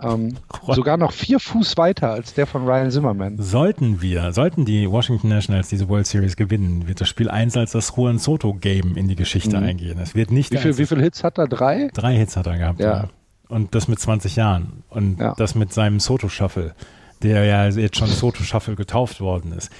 Ähm, 0.00 0.36
sogar 0.68 0.96
noch 0.96 1.10
vier 1.10 1.40
Fuß 1.40 1.76
weiter 1.76 2.12
als 2.12 2.32
der 2.34 2.46
von 2.46 2.64
Ryan 2.64 2.92
Zimmerman. 2.92 3.38
Sollten 3.38 4.00
wir, 4.00 4.32
sollten 4.32 4.66
die 4.66 4.88
Washington 4.88 5.30
Nationals 5.30 5.68
diese 5.68 5.88
World 5.88 6.06
Series 6.06 6.36
gewinnen, 6.36 6.86
wird 6.86 7.00
das 7.00 7.08
Spiel 7.08 7.28
1 7.28 7.56
als 7.56 7.72
das 7.72 7.92
Juan 7.96 8.18
Soto 8.18 8.54
Game 8.54 8.96
in 8.96 9.08
die 9.08 9.16
Geschichte 9.16 9.56
mhm. 9.56 9.66
eingehen. 9.66 9.98
Es 9.98 10.14
wird 10.14 10.30
nicht 10.30 10.52
wie, 10.52 10.58
viel, 10.58 10.78
wie 10.78 10.86
viele 10.86 11.02
Hits 11.02 11.24
hat 11.24 11.38
er? 11.38 11.48
Drei? 11.48 11.90
Drei 11.92 12.14
Hits 12.14 12.36
hat 12.36 12.46
er 12.46 12.56
gehabt. 12.56 12.78
Ja. 12.78 12.92
ja. 12.92 13.08
Und 13.48 13.74
das 13.74 13.88
mit 13.88 13.98
20 13.98 14.36
Jahren. 14.36 14.84
Und 14.90 15.18
ja. 15.18 15.34
das 15.36 15.56
mit 15.56 15.72
seinem 15.72 15.98
Soto 15.98 16.28
Shuffle, 16.28 16.76
der 17.24 17.44
ja 17.44 17.66
jetzt 17.66 17.96
schon 17.96 18.06
Soto 18.06 18.44
Shuffle 18.44 18.76
getauft 18.76 19.20
worden 19.20 19.50
ist. 19.50 19.72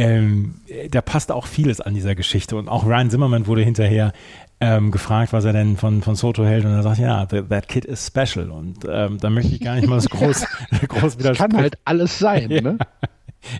Ähm, 0.00 0.54
da 0.90 1.02
passt 1.02 1.30
auch 1.30 1.46
vieles 1.46 1.80
an 1.80 1.94
dieser 1.94 2.14
Geschichte. 2.14 2.56
Und 2.56 2.68
auch 2.68 2.86
Ryan 2.86 3.10
Zimmerman 3.10 3.46
wurde 3.46 3.62
hinterher 3.62 4.12
ähm, 4.60 4.90
gefragt, 4.90 5.32
was 5.32 5.44
er 5.44 5.52
denn 5.52 5.76
von, 5.76 6.02
von 6.02 6.14
Soto 6.14 6.44
hält. 6.44 6.64
Und 6.64 6.72
er 6.72 6.82
sagt, 6.82 6.98
ja, 6.98 7.26
that 7.26 7.68
kid 7.68 7.84
is 7.84 8.06
special. 8.06 8.50
Und 8.50 8.78
ähm, 8.88 9.18
da 9.18 9.30
möchte 9.30 9.54
ich 9.54 9.60
gar 9.60 9.74
nicht 9.74 9.88
mal 9.88 9.94
das 10.00 10.08
groß, 10.08 10.46
groß 10.88 11.18
widersprechen. 11.18 11.52
Kann 11.52 11.60
halt 11.60 11.78
alles 11.84 12.18
sein, 12.18 12.48
ne? 12.62 12.78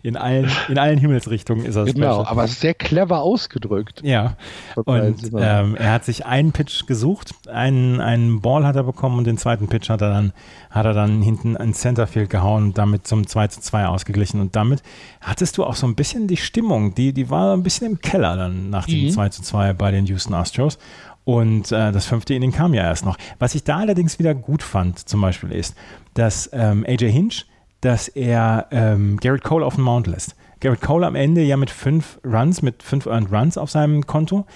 In 0.02 0.16
allen, 0.16 0.50
in 0.68 0.78
allen 0.78 0.98
Himmelsrichtungen 0.98 1.64
ist 1.64 1.76
er 1.76 1.84
Genau, 1.84 2.20
special. 2.20 2.26
aber 2.26 2.48
sehr 2.48 2.74
clever 2.74 3.20
ausgedrückt. 3.22 4.02
Ja. 4.04 4.36
Und 4.76 5.30
ähm, 5.36 5.74
er 5.74 5.92
hat 5.92 6.04
sich 6.04 6.26
einen 6.26 6.52
Pitch 6.52 6.86
gesucht, 6.86 7.32
einen, 7.48 8.00
einen 8.00 8.40
Ball 8.40 8.66
hat 8.66 8.76
er 8.76 8.84
bekommen 8.84 9.18
und 9.18 9.26
den 9.26 9.38
zweiten 9.38 9.68
Pitch 9.68 9.88
hat 9.88 10.02
er 10.02 10.10
dann, 10.10 10.32
hat 10.70 10.84
er 10.84 10.92
dann 10.92 11.22
hinten 11.22 11.56
ins 11.56 11.80
Centerfield 11.80 12.30
gehauen 12.30 12.64
und 12.64 12.78
damit 12.78 13.06
zum 13.06 13.26
2 13.26 13.48
zu 13.48 13.60
2 13.60 13.86
ausgeglichen. 13.86 14.40
Und 14.40 14.54
damit 14.54 14.82
hattest 15.20 15.56
du 15.58 15.64
auch 15.64 15.74
so 15.74 15.86
ein 15.86 15.94
bisschen 15.94 16.26
die 16.26 16.36
Stimmung, 16.36 16.94
die, 16.94 17.12
die 17.12 17.30
war 17.30 17.54
ein 17.54 17.62
bisschen 17.62 17.86
im 17.86 18.00
Keller 18.00 18.36
dann 18.36 18.70
nach 18.70 18.86
dem 18.86 19.04
mhm. 19.04 19.10
2 19.10 19.28
zu 19.30 19.42
2 19.42 19.72
bei 19.72 19.90
den 19.90 20.06
Houston 20.06 20.34
Astros. 20.34 20.78
Und 21.24 21.70
äh, 21.70 21.92
das 21.92 22.06
fünfte 22.06 22.34
Inning 22.34 22.52
kam 22.52 22.74
ja 22.74 22.82
erst 22.82 23.04
noch. 23.04 23.16
Was 23.38 23.54
ich 23.54 23.64
da 23.64 23.78
allerdings 23.78 24.18
wieder 24.18 24.34
gut 24.34 24.62
fand, 24.62 24.98
zum 24.98 25.20
Beispiel, 25.20 25.52
ist, 25.52 25.76
dass 26.14 26.50
ähm, 26.52 26.84
AJ 26.88 27.10
Hinch 27.10 27.46
dass 27.80 28.08
er 28.08 28.66
ähm, 28.70 29.18
Garrett 29.18 29.44
Cole 29.44 29.64
auf 29.64 29.76
den 29.76 29.84
Mount 29.84 30.06
lässt. 30.06 30.36
Garrett 30.60 30.82
Cole 30.82 31.06
am 31.06 31.14
Ende 31.14 31.42
ja 31.42 31.56
mit 31.56 31.70
fünf 31.70 32.18
Runs, 32.24 32.62
mit 32.62 32.82
fünf 32.82 33.06
Earned 33.06 33.32
Runs 33.32 33.56
auf 33.56 33.70
seinem 33.70 34.06
Konto. 34.06 34.46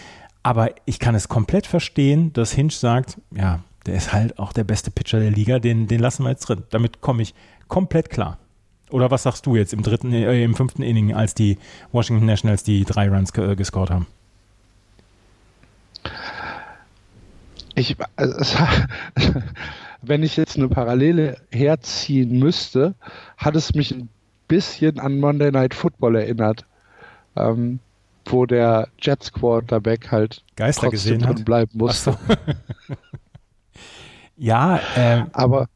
Aber 0.43 0.71
ich 0.85 0.99
kann 0.99 1.15
es 1.15 1.29
komplett 1.29 1.67
verstehen, 1.67 2.33
dass 2.35 2.53
Hinch 2.53 2.77
sagt, 2.77 3.19
ja, 3.35 3.61
der 3.87 3.95
ist 3.95 4.13
halt 4.13 4.39
auch 4.39 4.53
der 4.53 4.65
beste 4.65 4.91
Pitcher 4.91 5.21
der 5.21 5.31
Liga, 5.31 5.59
den, 5.59 5.87
den 5.87 6.01
lassen 6.01 6.25
wir 6.25 6.31
jetzt 6.31 6.49
drin. 6.49 6.65
Damit 6.71 7.01
komme 7.01 7.23
ich 7.23 7.35
komplett 7.69 8.11
klar. 8.11 8.39
Oder 8.91 9.11
was 9.11 9.23
sagst 9.23 9.47
du 9.47 9.57
jetzt 9.57 9.73
im 9.73 9.83
dritten, 9.83 10.13
äh, 10.13 10.45
im 10.45 10.55
fünften 10.55 10.83
Inning, 10.83 11.15
als 11.15 11.35
die 11.35 11.59
Washington 11.93 12.27
Nationals 12.27 12.63
die 12.63 12.85
drei 12.85 13.09
Runs 13.09 13.31
äh, 13.37 13.57
gescored 13.57 13.91
haben? 13.91 14.07
Ich, 17.75 17.97
also, 18.17 18.57
wenn 20.09 20.23
ich 20.23 20.37
jetzt 20.37 20.57
eine 20.57 20.69
Parallele 20.69 21.37
herziehen 21.51 22.39
müsste, 22.39 22.95
hat 23.37 23.57
es 23.57 23.75
mich 23.75 23.93
ein 23.93 24.09
bisschen 24.49 24.99
an 24.99 25.21
Monday 25.21 25.51
Night 25.51 25.75
Football 25.75 26.17
erinnert, 26.17 26.65
ähm, 27.37 27.81
wo 28.27 28.47
der 28.47 28.89
Jets 29.01 29.33
Quarterback 29.33 30.11
halt 30.11 30.43
Geister 30.57 30.91
gesehen 30.91 31.27
hat. 31.27 31.45
bleiben 31.45 31.79
musste. 31.79 32.13
So. 32.13 32.35
ja, 34.37 34.81
äh, 34.97 35.25
aber 35.33 35.69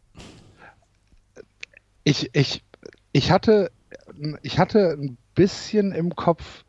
ich, 2.05 2.31
ich, 2.33 2.63
ich 3.13 3.31
hatte, 3.31 3.71
ich 4.43 4.59
hatte 4.59 4.97
ein 4.99 5.19
bisschen 5.35 5.93
im 5.93 6.17
Kopf, 6.17 6.65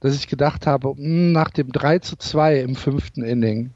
dass 0.00 0.14
ich 0.14 0.28
gedacht 0.28 0.66
habe, 0.66 0.94
hm, 0.96 1.32
nach 1.32 1.50
dem 1.50 1.72
3 1.72 1.98
zu 1.98 2.16
2 2.16 2.60
im 2.60 2.76
fünften 2.76 3.22
Inning, 3.22 3.70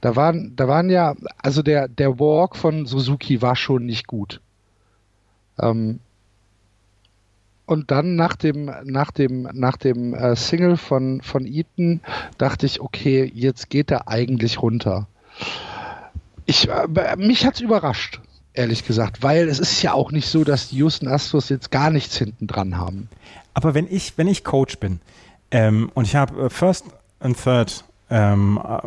da 0.00 0.16
waren, 0.16 0.54
da 0.56 0.68
waren 0.68 0.90
ja, 0.90 1.14
also 1.38 1.62
der, 1.62 1.88
der 1.88 2.18
Walk 2.18 2.56
von 2.56 2.86
Suzuki 2.86 3.42
war 3.42 3.56
schon 3.56 3.84
nicht 3.84 4.06
gut. 4.06 4.40
Ähm, 5.60 6.00
und 7.66 7.90
dann 7.90 8.14
nach 8.14 8.36
dem, 8.36 8.70
nach 8.84 9.10
dem, 9.10 9.48
nach 9.52 9.76
dem 9.76 10.14
äh, 10.14 10.36
Single 10.36 10.76
von, 10.76 11.20
von 11.20 11.44
Eaton 11.46 12.00
dachte 12.38 12.64
ich, 12.64 12.80
okay, 12.80 13.30
jetzt 13.34 13.70
geht 13.70 13.90
er 13.90 14.08
eigentlich 14.08 14.62
runter. 14.62 15.08
Ich, 16.46 16.68
äh, 16.68 17.16
mich 17.16 17.44
hat's 17.44 17.60
überrascht, 17.60 18.20
ehrlich 18.54 18.86
gesagt, 18.86 19.24
weil 19.24 19.48
es 19.48 19.58
ist 19.58 19.82
ja 19.82 19.94
auch 19.94 20.12
nicht 20.12 20.28
so, 20.28 20.44
dass 20.44 20.68
die 20.68 20.76
Houston 20.76 21.08
Astros 21.08 21.48
jetzt 21.48 21.72
gar 21.72 21.90
nichts 21.90 22.16
hinten 22.16 22.46
dran 22.46 22.78
haben. 22.78 23.08
Aber 23.52 23.74
wenn 23.74 23.88
ich, 23.90 24.16
wenn 24.16 24.28
ich 24.28 24.44
Coach 24.44 24.78
bin, 24.78 25.00
ähm, 25.50 25.90
und 25.94 26.06
ich 26.06 26.16
habe 26.16 26.46
äh, 26.46 26.50
First 26.50 26.86
and 27.20 27.42
Third, 27.42 27.84
ähm, 28.10 28.60
äh, 28.62 28.78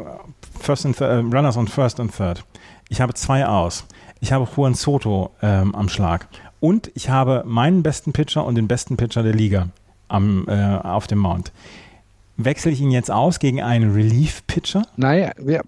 First 0.59 0.85
and 0.85 0.97
Third, 0.97 1.09
äh, 1.09 1.35
Runners 1.35 1.57
und 1.57 1.69
First 1.69 1.99
and 1.99 2.15
Third. 2.15 2.43
Ich 2.89 3.01
habe 3.01 3.13
zwei 3.13 3.45
aus. 3.45 3.85
Ich 4.19 4.31
habe 4.33 4.47
Juan 4.55 4.73
Soto 4.73 5.31
ähm, 5.41 5.73
am 5.75 5.89
Schlag. 5.89 6.27
Und 6.59 6.91
ich 6.93 7.09
habe 7.09 7.43
meinen 7.45 7.83
besten 7.83 8.11
Pitcher 8.11 8.45
und 8.45 8.55
den 8.55 8.67
besten 8.67 8.97
Pitcher 8.97 9.23
der 9.23 9.33
Liga 9.33 9.69
am, 10.09 10.45
äh, 10.47 10.77
auf 10.77 11.07
dem 11.07 11.19
Mount. 11.19 11.51
Wechsle 12.35 12.71
ich 12.71 12.81
ihn 12.81 12.91
jetzt 12.91 13.11
aus 13.11 13.39
gegen 13.39 13.61
einen 13.61 13.93
Relief-Pitcher? 13.93 14.83
Naja, 14.97 15.31
wir, 15.37 15.61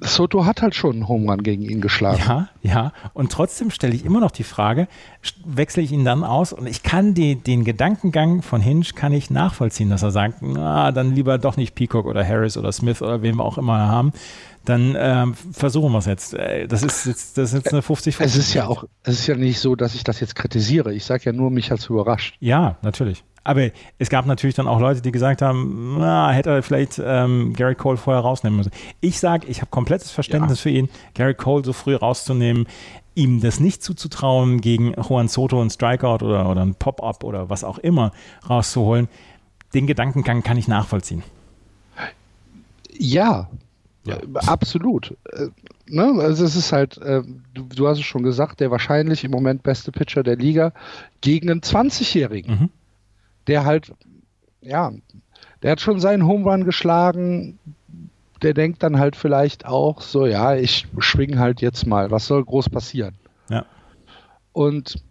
Soto 0.00 0.44
hat 0.44 0.62
halt 0.62 0.74
schon 0.74 0.96
einen 0.96 1.08
Home 1.08 1.30
Run 1.30 1.42
gegen 1.42 1.62
ihn 1.62 1.80
geschlagen. 1.80 2.22
Ja, 2.26 2.48
ja. 2.62 2.92
Und 3.14 3.32
trotzdem 3.32 3.70
stelle 3.70 3.94
ich 3.94 4.04
immer 4.04 4.20
noch 4.20 4.30
die 4.30 4.44
Frage, 4.44 4.88
wechsle 5.44 5.82
ich 5.82 5.92
ihn 5.92 6.04
dann 6.04 6.24
aus? 6.24 6.52
Und 6.52 6.66
ich 6.66 6.82
kann 6.82 7.14
die, 7.14 7.36
den 7.36 7.64
Gedankengang 7.64 8.42
von 8.42 8.60
Hinge 8.60 8.86
kann 8.94 9.12
ich 9.12 9.30
nachvollziehen, 9.30 9.90
dass 9.90 10.02
er 10.02 10.10
sagt, 10.10 10.42
na, 10.42 10.92
dann 10.92 11.14
lieber 11.14 11.38
doch 11.38 11.56
nicht 11.56 11.74
Peacock 11.74 12.06
oder 12.06 12.26
Harris 12.26 12.56
oder 12.56 12.72
Smith 12.72 13.02
oder 13.02 13.22
wen 13.22 13.36
wir 13.36 13.44
auch 13.44 13.58
immer 13.58 13.78
haben. 13.88 14.12
Dann 14.64 14.94
ähm, 14.98 15.34
versuchen 15.34 15.92
wir 15.92 15.98
es 15.98 16.06
jetzt. 16.06 16.34
Äh, 16.34 16.68
das 16.68 16.82
ist 16.82 17.06
jetzt, 17.06 17.38
das 17.38 17.52
ist 17.52 17.64
jetzt 17.64 17.72
eine 17.72 17.82
50 17.82 18.16
50 18.16 18.40
Es 18.40 18.48
ist 18.48 18.54
ja 18.54 18.66
auch, 18.66 18.84
es 19.02 19.20
ist 19.20 19.26
ja 19.26 19.34
nicht 19.34 19.58
so, 19.58 19.74
dass 19.74 19.94
ich 19.94 20.04
das 20.04 20.20
jetzt 20.20 20.34
kritisiere. 20.34 20.92
Ich 20.92 21.04
sage 21.04 21.24
ja 21.24 21.32
nur, 21.32 21.50
mich 21.50 21.70
hat 21.70 21.78
es 21.78 21.86
überrascht. 21.86 22.36
Ja, 22.40 22.76
natürlich. 22.82 23.24
Aber 23.42 23.70
es 23.98 24.10
gab 24.10 24.26
natürlich 24.26 24.54
dann 24.54 24.68
auch 24.68 24.80
Leute, 24.80 25.00
die 25.00 25.12
gesagt 25.12 25.40
haben, 25.40 25.96
na, 25.98 26.30
hätte 26.30 26.50
er 26.50 26.62
vielleicht 26.62 27.00
ähm, 27.02 27.54
Gary 27.54 27.74
Cole 27.74 27.96
vorher 27.96 28.22
rausnehmen 28.22 28.58
müssen. 28.58 28.72
Ich 29.00 29.18
sage, 29.18 29.46
ich 29.46 29.62
habe 29.62 29.70
komplettes 29.70 30.10
Verständnis 30.10 30.58
ja. 30.58 30.62
für 30.64 30.70
ihn, 30.70 30.88
Gary 31.14 31.34
Cole 31.34 31.64
so 31.64 31.72
früh 31.72 31.94
rauszunehmen, 31.94 32.66
ihm 33.14 33.40
das 33.40 33.58
nicht 33.58 33.82
zuzutrauen, 33.82 34.60
gegen 34.60 34.94
Juan 34.94 35.28
Soto 35.28 35.60
ein 35.60 35.70
Strikeout 35.70 36.22
oder, 36.22 36.50
oder 36.50 36.60
ein 36.60 36.74
Pop-Up 36.74 37.24
oder 37.24 37.48
was 37.48 37.64
auch 37.64 37.78
immer 37.78 38.12
rauszuholen. 38.48 39.08
Den 39.72 39.86
Gedankengang 39.86 40.42
kann 40.42 40.58
ich 40.58 40.68
nachvollziehen. 40.68 41.22
Ja, 42.92 43.48
ja. 44.04 44.18
absolut. 44.46 45.16
Äh, 45.32 45.48
ne? 45.86 46.14
Also 46.20 46.44
es 46.44 46.56
ist 46.56 46.72
halt, 46.72 46.98
äh, 46.98 47.22
du, 47.54 47.64
du, 47.64 47.88
hast 47.88 47.98
es 47.98 48.04
schon 48.04 48.22
gesagt, 48.22 48.60
der 48.60 48.70
wahrscheinlich 48.70 49.24
im 49.24 49.30
Moment 49.30 49.62
beste 49.62 49.92
Pitcher 49.92 50.22
der 50.22 50.36
Liga 50.36 50.72
gegen 51.20 51.50
einen 51.50 51.60
20-Jährigen. 51.60 52.60
Mhm 52.60 52.70
der 53.50 53.64
halt, 53.64 53.92
ja, 54.60 54.92
der 55.62 55.72
hat 55.72 55.80
schon 55.80 55.98
seinen 56.00 56.26
Home 56.26 56.48
Run 56.48 56.64
geschlagen. 56.64 57.58
Der 58.42 58.54
denkt 58.54 58.82
dann 58.82 58.98
halt 58.98 59.16
vielleicht 59.16 59.66
auch 59.66 60.00
so, 60.00 60.24
ja, 60.24 60.54
ich 60.54 60.86
schwing 60.98 61.38
halt 61.38 61.60
jetzt 61.60 61.86
mal, 61.86 62.10
was 62.10 62.26
soll 62.26 62.44
groß 62.44 62.70
passieren? 62.70 63.16
Ja. 63.48 63.66
Und 64.52 65.02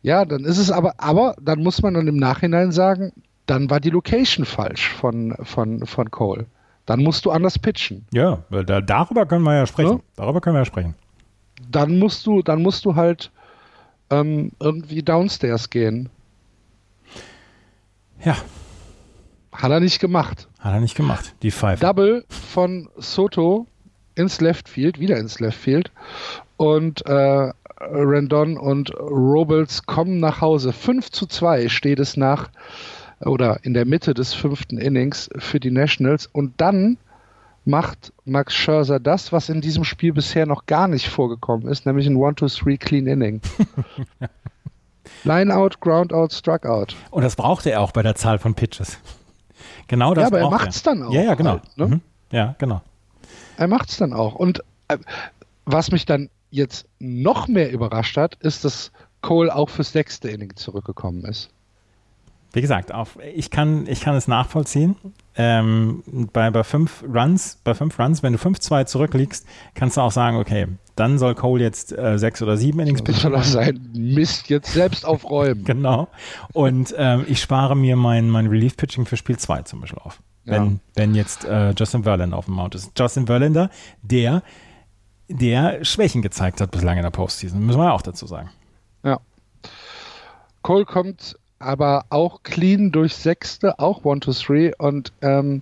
ja, 0.00 0.24
dann 0.24 0.44
ist 0.44 0.58
es 0.58 0.70
aber, 0.70 0.94
aber 0.98 1.34
dann 1.40 1.62
muss 1.62 1.82
man 1.82 1.94
dann 1.94 2.06
im 2.06 2.16
Nachhinein 2.16 2.72
sagen, 2.72 3.12
dann 3.46 3.68
war 3.68 3.80
die 3.80 3.90
Location 3.90 4.44
falsch 4.44 4.88
von, 4.88 5.34
von, 5.42 5.84
von 5.84 6.10
Cole. 6.10 6.46
Dann 6.88 7.02
musst 7.02 7.26
du 7.26 7.30
anders 7.30 7.58
pitchen. 7.58 8.06
Ja, 8.14 8.44
da, 8.48 8.80
darüber 8.80 9.26
können 9.26 9.42
wir 9.42 9.54
ja 9.54 9.66
sprechen. 9.66 9.98
Ja? 9.98 10.00
Darüber 10.16 10.40
können 10.40 10.56
wir 10.56 10.60
ja 10.60 10.64
sprechen. 10.64 10.94
Dann 11.70 11.98
musst 11.98 12.26
du, 12.26 12.40
dann 12.40 12.62
musst 12.62 12.86
du 12.86 12.94
halt 12.94 13.30
ähm, 14.08 14.52
irgendwie 14.58 15.02
downstairs 15.02 15.68
gehen. 15.68 16.08
Ja. 18.24 18.38
Hat 19.52 19.70
er 19.70 19.80
nicht 19.80 20.00
gemacht. 20.00 20.48
Hat 20.60 20.72
er 20.72 20.80
nicht 20.80 20.94
gemacht, 20.94 21.34
die 21.42 21.50
Five. 21.50 21.78
Double 21.80 22.24
von 22.30 22.88
Soto 22.96 23.66
ins 24.14 24.40
Left 24.40 24.66
Field, 24.66 24.98
wieder 24.98 25.18
ins 25.18 25.40
Left 25.40 25.58
Field. 25.58 25.92
Und 26.56 27.04
äh, 27.04 27.52
Rendon 27.82 28.56
und 28.56 28.94
Robles 28.98 29.84
kommen 29.84 30.20
nach 30.20 30.40
Hause. 30.40 30.72
5 30.72 31.10
zu 31.10 31.26
2 31.26 31.68
steht 31.68 31.98
es 31.98 32.16
nach 32.16 32.48
oder 33.20 33.64
in 33.64 33.74
der 33.74 33.84
Mitte 33.84 34.14
des 34.14 34.34
fünften 34.34 34.78
Innings 34.78 35.28
für 35.38 35.60
die 35.60 35.70
Nationals. 35.70 36.26
Und 36.26 36.60
dann 36.60 36.98
macht 37.64 38.12
Max 38.24 38.54
Scherzer 38.54 38.98
das, 38.98 39.32
was 39.32 39.48
in 39.48 39.60
diesem 39.60 39.84
Spiel 39.84 40.12
bisher 40.12 40.46
noch 40.46 40.66
gar 40.66 40.88
nicht 40.88 41.08
vorgekommen 41.08 41.68
ist, 41.68 41.86
nämlich 41.86 42.06
ein 42.06 42.16
1-2-3 42.16 42.78
Clean 42.78 43.06
Inning. 43.06 43.40
Line 45.24 45.54
out, 45.54 45.80
Ground 45.80 46.12
out, 46.12 46.32
Struck 46.32 46.64
out. 46.64 46.96
Und 47.10 47.22
das 47.22 47.36
brauchte 47.36 47.70
er 47.70 47.80
auch 47.80 47.92
bei 47.92 48.02
der 48.02 48.14
Zahl 48.14 48.38
von 48.38 48.54
Pitches. 48.54 48.98
Genau 49.86 50.14
das. 50.14 50.22
Ja, 50.22 50.26
aber 50.28 50.40
er 50.40 50.50
macht 50.50 50.70
es 50.70 50.82
dann 50.82 51.02
auch. 51.02 51.12
Ja, 51.12 51.22
ja, 51.22 51.34
genau. 51.34 51.52
Halt, 51.52 51.78
ne? 51.78 51.86
mhm. 51.86 52.00
Ja, 52.30 52.54
genau. 52.58 52.82
Er 53.56 53.68
macht 53.68 53.90
es 53.90 53.96
dann 53.96 54.12
auch. 54.12 54.34
Und 54.34 54.62
äh, 54.88 54.98
was 55.64 55.90
mich 55.90 56.06
dann 56.06 56.30
jetzt 56.50 56.86
noch 56.98 57.48
mehr 57.48 57.70
überrascht 57.70 58.16
hat, 58.16 58.36
ist, 58.36 58.64
dass 58.64 58.92
Cole 59.20 59.54
auch 59.54 59.68
fürs 59.68 59.92
sechste 59.92 60.28
Inning 60.28 60.54
zurückgekommen 60.56 61.24
ist. 61.24 61.50
Wie 62.52 62.60
gesagt, 62.60 62.92
auf, 62.92 63.18
ich, 63.34 63.50
kann, 63.50 63.86
ich 63.86 64.00
kann 64.00 64.14
es 64.14 64.26
nachvollziehen. 64.26 64.96
Ähm, 65.36 66.02
bei, 66.32 66.50
bei 66.50 66.64
fünf 66.64 67.04
Runs, 67.04 67.58
bei 67.62 67.74
fünf 67.74 67.98
Runs, 67.98 68.22
wenn 68.22 68.32
du 68.32 68.38
5-2 68.38 68.86
zurückliegst, 68.86 69.46
kannst 69.74 69.96
du 69.96 70.00
auch 70.00 70.10
sagen, 70.10 70.38
okay, 70.38 70.66
dann 70.96 71.18
soll 71.18 71.34
Cole 71.34 71.62
jetzt 71.62 71.96
äh, 71.96 72.18
sechs 72.18 72.42
oder 72.42 72.56
sieben 72.56 72.80
Innings 72.80 73.02
pitchen. 73.02 73.22
Soll 73.22 73.34
er 73.34 73.44
sein 73.44 73.90
Mist 73.94 74.48
jetzt 74.48 74.72
selbst 74.72 75.04
aufräumen. 75.04 75.62
genau. 75.64 76.08
Und 76.52 76.94
ähm, 76.96 77.24
ich 77.28 77.40
spare 77.40 77.76
mir 77.76 77.96
mein, 77.96 78.30
mein 78.30 78.46
Relief-Pitching 78.46 79.06
für 79.06 79.16
Spiel 79.16 79.38
2 79.38 79.62
zum 79.62 79.80
Beispiel 79.80 80.00
auf. 80.02 80.20
Wenn, 80.44 80.64
ja. 80.64 80.78
wenn 80.94 81.14
jetzt 81.14 81.44
äh, 81.44 81.72
Justin 81.76 82.02
Verlander 82.02 82.36
auf 82.36 82.46
dem 82.46 82.54
Mount 82.54 82.74
ist. 82.74 82.98
Justin 82.98 83.26
Verlander, 83.26 83.70
der 84.02 84.42
der 85.28 85.84
Schwächen 85.84 86.22
gezeigt 86.22 86.60
hat 86.60 86.70
bislang 86.70 86.96
in 86.96 87.02
der 87.02 87.10
Postseason, 87.10 87.60
müssen 87.64 87.78
wir 87.78 87.86
ja 87.86 87.92
auch 87.92 88.02
dazu 88.02 88.26
sagen. 88.26 88.50
Ja. 89.04 89.20
Cole 90.62 90.84
kommt 90.84 91.37
aber 91.58 92.06
auch 92.10 92.42
clean 92.42 92.92
durch 92.92 93.14
Sechste, 93.14 93.78
auch 93.78 94.04
1 94.04 94.24
to 94.24 94.32
3 94.32 94.76
und 94.76 95.12
ähm, 95.22 95.60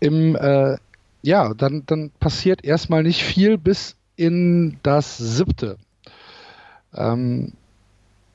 im, 0.00 0.36
äh, 0.36 0.76
ja, 1.22 1.54
dann, 1.54 1.84
dann 1.86 2.10
passiert 2.20 2.64
erstmal 2.64 3.02
nicht 3.02 3.22
viel 3.22 3.58
bis 3.58 3.96
in 4.16 4.78
das 4.82 5.18
Siebte. 5.18 5.76
Ähm, 6.94 7.52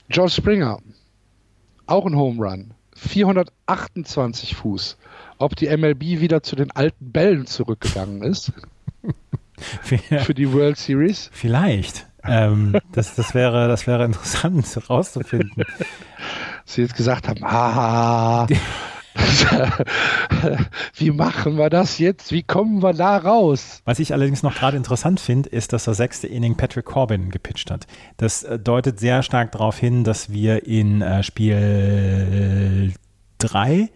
George 0.10 0.34
Springer, 0.34 0.80
auch 1.88 2.06
ein 2.06 2.16
Home 2.16 2.44
Run, 2.44 2.72
428 2.96 4.56
Fuß. 4.56 4.98
Ob 5.38 5.56
die 5.56 5.76
MLB 5.76 6.02
wieder 6.02 6.44
zu 6.44 6.56
den 6.56 6.72
alten 6.72 7.12
Bällen 7.12 7.46
zurückgegangen 7.46 8.24
ist? 8.24 8.54
für 9.82 10.34
die 10.34 10.52
World 10.52 10.78
Series? 10.78 11.30
Vielleicht. 11.34 12.08
Ähm, 12.24 12.76
das, 12.92 13.16
das, 13.16 13.34
wäre, 13.34 13.68
das 13.68 13.88
wäre 13.88 14.06
interessant 14.06 14.66
herauszufinden. 14.76 15.64
Sie 16.66 16.82
jetzt 16.82 16.96
gesagt 16.96 17.28
haben, 17.28 17.44
ah, 17.44 18.48
wie 20.96 21.12
machen 21.12 21.58
wir 21.58 21.70
das 21.70 22.00
jetzt? 22.00 22.32
Wie 22.32 22.44
kommen 22.44 22.84
wir 22.84 22.94
da 22.94 23.18
raus? 23.18 23.82
Was 23.86 24.00
ich 24.00 24.14
allerdings 24.14 24.44
noch 24.44 24.56
gerade 24.56 24.78
interessant 24.78 25.20
finde, 25.20 25.50
ist, 25.50 25.74
dass 25.74 25.86
das 25.86 25.98
sechste 25.98 26.28
Inning 26.28 26.56
Patrick 26.56 26.86
Corbin 26.86 27.30
gepitcht 27.30 27.72
hat. 27.72 27.88
Das 28.18 28.44
äh, 28.44 28.60
deutet 28.60 29.00
sehr 29.00 29.24
stark 29.24 29.52
darauf 29.52 29.78
hin, 29.78 30.04
dass 30.04 30.32
wir 30.32 30.66
in 30.68 31.02
äh, 31.02 31.24
Spiel 31.24 32.94
3 33.38 33.90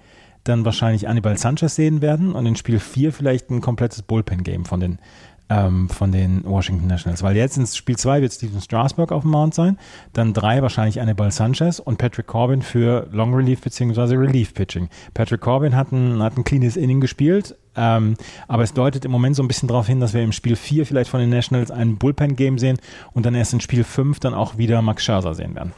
dann 0.44 0.66
wahrscheinlich 0.66 1.08
Anibal 1.08 1.38
Sanchez 1.38 1.76
sehen 1.76 2.02
werden 2.02 2.34
und 2.34 2.46
in 2.46 2.56
Spiel 2.56 2.80
4 2.80 3.12
vielleicht 3.12 3.50
ein 3.50 3.62
komplettes 3.62 4.02
Bullpen-Game 4.02 4.66
von 4.66 4.80
den 4.80 5.00
ähm, 5.50 5.90
von 5.90 6.12
den 6.12 6.44
Washington 6.46 6.88
Nationals. 6.88 7.24
Weil 7.24 7.36
jetzt 7.36 7.58
ins 7.58 7.76
Spiel 7.76 7.98
2 7.98 8.22
wird 8.22 8.34
Steven 8.34 8.62
Strasburg 8.62 9.12
auf 9.12 9.24
dem 9.24 9.32
Mount 9.32 9.54
sein, 9.54 9.78
dann 10.14 10.34
3 10.34 10.62
wahrscheinlich 10.62 11.02
Anibal 11.02 11.32
Sanchez 11.32 11.80
und 11.80 11.98
Patrick 11.98 12.28
Corbin 12.28 12.62
für 12.62 13.08
Long 13.12 13.34
Relief 13.34 13.62
bzw. 13.62 14.16
Relief 14.16 14.54
Pitching. 14.54 14.90
Patrick 15.14 15.42
Corbin 15.42 15.76
hat 15.76 15.92
ein, 15.92 16.22
hat 16.22 16.38
ein 16.38 16.44
cleanes 16.44 16.78
Inning 16.78 17.02
gespielt, 17.02 17.56
ähm, 17.76 18.16
aber 18.48 18.64
es 18.64 18.74
deutet 18.74 19.06
im 19.06 19.12
Moment 19.12 19.36
so 19.36 19.44
ein 19.44 19.48
bisschen 19.48 19.68
darauf 19.68 19.88
hin, 19.88 20.00
dass 20.00 20.14
wir 20.14 20.22
im 20.22 20.32
Spiel 20.32 20.56
4 20.56 20.86
vielleicht 20.86 21.10
von 21.10 21.20
den 21.20 21.30
Nationals 21.30 21.72
ein 21.72 21.98
Bullpen-Game 21.98 22.60
sehen 22.60 22.78
und 23.14 23.26
dann 23.26 23.36
erst 23.36 23.54
in 23.54 23.62
Spiel 23.62 23.84
5 23.84 24.20
dann 24.20 24.34
auch 24.34 24.58
wieder 24.58 24.82
Max 24.82 25.04
Scherzer 25.04 25.34
sehen 25.34 25.56
werden. 25.56 25.74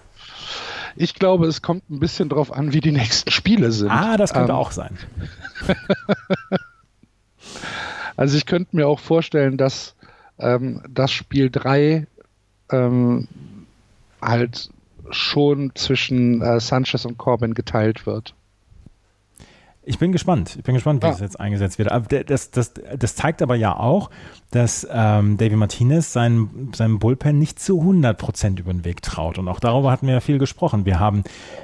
Ich 0.98 1.16
glaube, 1.16 1.48
es 1.48 1.62
kommt 1.62 1.90
ein 1.90 2.00
bisschen 2.00 2.28
darauf 2.28 2.52
an, 2.52 2.74
wie 2.74 2.82
die 2.82 2.92
nächsten 2.92 3.32
Spiele 3.32 3.72
sind. 3.72 3.90
Ah, 3.90 4.18
das 4.18 4.34
könnte 4.34 4.52
ähm, 4.52 4.58
auch 4.58 4.72
sein. 4.72 4.98
Also 8.16 8.38
ich 8.38 8.46
könnte 8.46 8.76
mir 8.76 8.88
auch 8.88 9.00
vorstellen, 9.00 9.58
dass 9.58 9.96
ähm, 10.40 10.82
das 10.90 11.12
Spiel 11.12 11.50
3 11.50 12.08
ähm, 12.72 13.28
halt 14.22 14.70
schon 15.10 15.72
zwischen 15.76 16.42
äh, 16.42 16.60
Sanchez 16.60 17.06
und 17.06 17.18
Corbin 17.18 17.54
geteilt 17.54 18.06
wird. 18.06 18.34
Ich 19.84 19.98
bin 19.98 20.12
gespannt. 20.12 20.58
Ich 20.58 20.64
bin 20.64 20.76
gespannt, 20.76 21.02
wie 21.02 21.08
ja. 21.08 21.12
das 21.12 21.22
jetzt 21.22 21.40
eingesetzt 21.40 21.80
wird. 21.80 21.92
Aber 21.92 22.24
das, 22.24 22.52
das, 22.52 22.74
das 22.98 23.16
zeigt 23.16 23.42
aber 23.42 23.56
ja 23.56 23.76
auch, 23.76 24.12
dass 24.52 24.86
ähm, 24.92 25.38
David 25.38 25.58
Martinez 25.58 26.14
seinen, 26.14 26.72
seinem 26.76 27.00
Bullpen 27.00 27.40
nicht 27.40 27.60
zu 27.60 27.80
100 27.80 28.16
Prozent 28.16 28.60
über 28.60 28.72
den 28.72 28.86
Weg 28.86 29.02
traut. 29.02 29.40
Und 29.40 29.48
auch 29.48 29.60
darüber 29.60 29.90
hatten 29.90 30.06
wir 30.06 30.16
ja 30.16 30.20
viel 30.20 30.38
gesprochen. 30.38 30.86
Wir 30.86 31.00
haben, 31.00 31.24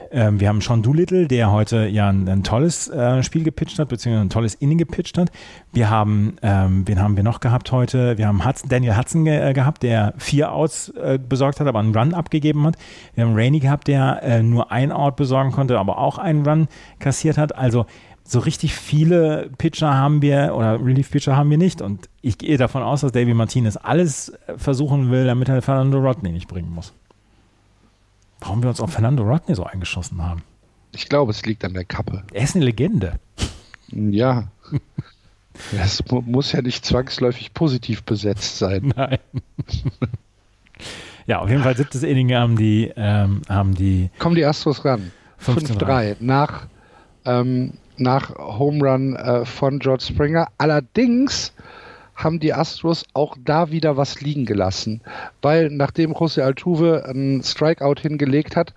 ähm, 0.09 0.39
wir 0.39 0.47
haben 0.47 0.61
Sean 0.61 0.81
Doolittle, 0.81 1.27
der 1.27 1.51
heute 1.51 1.85
ja 1.85 2.09
ein, 2.09 2.27
ein 2.27 2.43
tolles 2.43 2.87
äh, 2.87 3.21
Spiel 3.21 3.43
gepitcht 3.43 3.77
hat, 3.77 3.89
beziehungsweise 3.89 4.25
ein 4.25 4.29
tolles 4.31 4.55
Inning 4.55 4.79
gepitcht 4.79 5.19
hat. 5.19 5.29
Wir 5.71 5.91
haben, 5.91 6.37
ähm, 6.41 6.87
wen 6.87 6.99
haben 6.99 7.17
wir 7.17 7.23
noch 7.23 7.39
gehabt 7.39 7.71
heute? 7.71 8.17
Wir 8.17 8.27
haben 8.27 8.43
Hudson, 8.43 8.67
Daniel 8.67 8.97
Hudson 8.97 9.25
ge 9.25 9.49
äh, 9.49 9.53
gehabt, 9.53 9.83
der 9.83 10.15
vier 10.17 10.53
Outs 10.53 10.89
äh, 10.89 11.19
besorgt 11.19 11.59
hat, 11.59 11.67
aber 11.67 11.79
einen 11.79 11.95
Run 11.95 12.15
abgegeben 12.15 12.65
hat. 12.65 12.77
Wir 13.13 13.25
haben 13.25 13.35
Rainey 13.35 13.59
gehabt, 13.59 13.87
der 13.87 14.23
äh, 14.23 14.41
nur 14.41 14.71
ein 14.71 14.91
Out 14.91 15.17
besorgen 15.17 15.51
konnte, 15.51 15.77
aber 15.77 15.99
auch 15.99 16.17
einen 16.17 16.47
Run 16.47 16.67
kassiert 16.97 17.37
hat. 17.37 17.55
Also 17.55 17.85
so 18.27 18.39
richtig 18.39 18.75
viele 18.75 19.49
Pitcher 19.57 19.93
haben 19.93 20.21
wir 20.21 20.53
oder 20.55 20.83
Relief-Pitcher 20.83 21.35
haben 21.37 21.49
wir 21.49 21.57
nicht. 21.57 21.81
Und 21.81 22.09
ich 22.21 22.37
gehe 22.37 22.57
davon 22.57 22.83
aus, 22.83 23.01
dass 23.01 23.13
Davy 23.13 23.33
Martinez 23.33 23.77
alles 23.77 24.33
versuchen 24.57 25.11
will, 25.11 25.25
damit 25.25 25.47
er 25.47 25.61
Fernando 25.61 25.97
Rodney 25.99 26.31
nicht 26.31 26.47
bringen 26.47 26.71
muss. 26.71 26.93
Warum 28.41 28.61
wir 28.61 28.69
uns 28.69 28.81
auf 28.81 28.91
Fernando 28.91 29.23
Rodney 29.23 29.55
so 29.55 29.63
eingeschossen 29.63 30.21
haben? 30.21 30.43
Ich 30.93 31.07
glaube, 31.07 31.31
es 31.31 31.45
liegt 31.45 31.63
an 31.63 31.73
der 31.73 31.85
Kappe. 31.85 32.23
Er 32.33 32.43
ist 32.43 32.55
eine 32.55 32.65
Legende. 32.65 33.19
Ja. 33.91 34.47
Es 35.75 36.03
muss 36.07 36.51
ja 36.51 36.61
nicht 36.61 36.85
zwangsläufig 36.85 37.51
positiv 37.51 38.03
besetzt 38.03 38.59
sein. 38.59 38.93
Nein. 38.95 39.17
ja, 41.25 41.39
auf 41.39 41.49
jeden 41.49 41.63
Fall 41.63 41.75
siebtes 41.75 42.03
Inning 42.03 42.31
haben 42.35 42.57
die, 42.57 42.93
ähm, 42.95 43.41
haben 43.49 43.73
die. 43.73 44.11
Kommen 44.19 44.35
die 44.35 44.45
Astros 44.45 44.85
ran. 44.85 45.11
5-3. 45.43 46.17
Nach 46.19 46.67
ähm, 47.25 47.73
nach 47.99 48.35
Home 48.37 48.85
Run 48.85 49.15
äh, 49.15 49.45
von 49.45 49.79
George 49.79 50.05
Springer. 50.09 50.47
Allerdings 50.57 51.53
haben 52.17 52.39
die 52.39 52.53
Astros 52.53 53.05
auch 53.13 53.37
da 53.39 53.71
wieder 53.71 53.95
was 53.95 54.21
liegen 54.21 54.45
gelassen, 54.45 55.01
weil 55.41 55.69
nachdem 55.69 56.13
José 56.13 56.41
Altuve 56.41 57.05
einen 57.05 57.43
Strikeout 57.43 58.01
hingelegt 58.01 58.55
hat, 58.55 58.73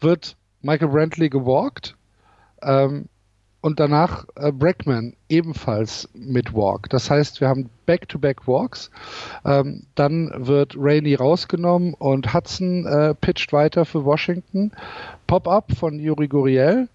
wird 0.00 0.36
Michael 0.60 0.88
Brantley 0.88 1.30
gewalkt 1.30 1.96
ähm, 2.62 3.06
und 3.62 3.80
danach 3.80 4.26
äh, 4.36 4.52
Brackman 4.52 5.14
ebenfalls 5.28 6.08
mit 6.12 6.52
Walk. 6.52 6.90
Das 6.90 7.10
heißt, 7.10 7.40
wir 7.40 7.48
haben 7.48 7.70
Back-to-Back 7.86 8.42
-back 8.42 8.46
Walks. 8.46 8.90
Ähm, 9.44 9.84
dann 9.94 10.30
wird 10.36 10.74
Rainey 10.76 11.14
rausgenommen 11.14 11.94
und 11.94 12.34
Hudson 12.34 12.86
äh, 12.86 13.14
pitcht 13.14 13.52
weiter 13.52 13.84
für 13.84 14.04
Washington. 14.04 14.72
Pop-up 15.26 15.72
von 15.72 15.98
Yuri 15.98 16.28
Guriel 16.28 16.88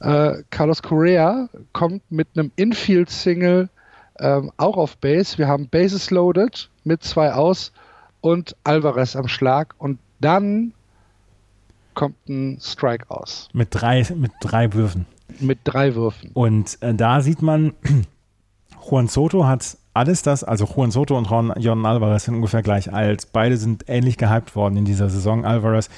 äh, 0.00 0.42
Carlos 0.50 0.82
Correa 0.82 1.48
kommt 1.72 2.02
mit 2.10 2.28
einem 2.34 2.52
Infield-Single 2.56 3.68
ähm, 4.20 4.52
auch 4.56 4.76
auf 4.76 4.96
Base. 4.98 5.38
Wir 5.38 5.48
haben 5.48 5.68
Bases 5.68 6.10
loaded 6.10 6.70
mit 6.84 7.02
zwei 7.02 7.32
aus 7.32 7.72
und 8.20 8.56
Alvarez 8.64 9.16
am 9.16 9.28
Schlag 9.28 9.74
und 9.78 9.98
dann 10.20 10.72
kommt 11.94 12.28
ein 12.28 12.58
Strike 12.60 13.06
aus. 13.08 13.48
Mit 13.52 13.68
drei, 13.72 14.06
mit 14.14 14.32
drei 14.40 14.72
Würfen. 14.72 15.06
Mit 15.40 15.60
drei 15.64 15.94
Würfen. 15.94 16.30
Und 16.32 16.78
äh, 16.80 16.94
da 16.94 17.20
sieht 17.20 17.42
man, 17.42 17.72
Juan 18.88 19.08
Soto 19.08 19.46
hat 19.46 19.76
alles 19.94 20.22
das, 20.22 20.44
also 20.44 20.64
Juan 20.64 20.92
Soto 20.92 21.18
und 21.18 21.28
Jordan 21.28 21.86
Alvarez 21.86 22.24
sind 22.24 22.36
ungefähr 22.36 22.62
gleich 22.62 22.92
alt. 22.92 23.28
Beide 23.32 23.56
sind 23.56 23.84
ähnlich 23.88 24.16
gehypt 24.16 24.54
worden 24.54 24.76
in 24.76 24.84
dieser 24.84 25.10
Saison. 25.10 25.44
Alvarez 25.44 25.90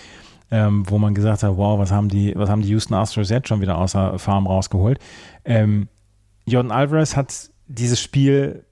ähm, 0.51 0.89
wo 0.89 0.99
man 0.99 1.15
gesagt 1.15 1.43
hat, 1.43 1.57
wow, 1.57 1.79
was 1.79 1.93
haben 1.93 2.09
die, 2.09 2.33
was 2.37 2.51
haben 2.51 2.63
die 2.63 2.69
Houston 2.69 2.95
Astros 2.95 3.31
jetzt 3.31 3.49
schon 3.49 3.61
wieder 3.61 3.79
außer 3.79 4.19
Farm 4.19 4.47
rausgeholt. 4.47 4.99
Ähm, 5.45 5.89
Jordan 6.47 6.73
Alvarez 6.73 7.17
hat 7.17 7.51
dieses 7.67 8.01
Spiel 8.01 8.65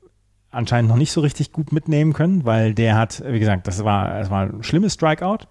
anscheinend 0.50 0.90
noch 0.90 0.96
nicht 0.96 1.12
so 1.12 1.20
richtig 1.20 1.52
gut 1.52 1.72
mitnehmen 1.72 2.12
können, 2.12 2.44
weil 2.44 2.74
der 2.74 2.96
hat, 2.96 3.22
wie 3.26 3.38
gesagt, 3.38 3.66
das 3.66 3.84
war, 3.84 4.18
das 4.18 4.30
war 4.30 4.46
ein 4.46 4.62
schlimmes 4.62 4.94
Strikeout. 4.94 5.46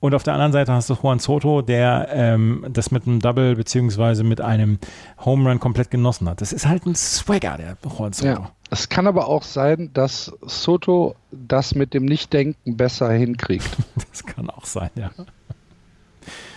Und 0.00 0.14
auf 0.14 0.22
der 0.22 0.34
anderen 0.34 0.52
Seite 0.52 0.70
hast 0.70 0.90
du 0.90 0.94
Juan 1.02 1.18
Soto, 1.18 1.62
der 1.62 2.08
ähm, 2.12 2.66
das 2.68 2.90
mit 2.90 3.06
einem 3.06 3.20
Double 3.20 3.56
beziehungsweise 3.56 4.22
mit 4.22 4.38
einem 4.38 4.78
Home 5.24 5.48
Run 5.48 5.60
komplett 5.60 5.90
genossen 5.90 6.28
hat. 6.28 6.42
Das 6.42 6.52
ist 6.52 6.68
halt 6.68 6.84
ein 6.84 6.94
Swagger, 6.94 7.56
der 7.56 7.78
Juan 7.82 8.12
Soto. 8.12 8.42
Ja. 8.42 8.50
Es 8.70 8.90
kann 8.90 9.06
aber 9.06 9.28
auch 9.28 9.44
sein, 9.44 9.90
dass 9.94 10.30
Soto 10.42 11.14
das 11.30 11.74
mit 11.74 11.94
dem 11.94 12.04
Nichtdenken 12.04 12.76
besser 12.76 13.10
hinkriegt. 13.12 13.70
das 14.10 14.26
kann 14.26 14.50
auch 14.50 14.66
sein, 14.66 14.90
ja. 14.94 15.10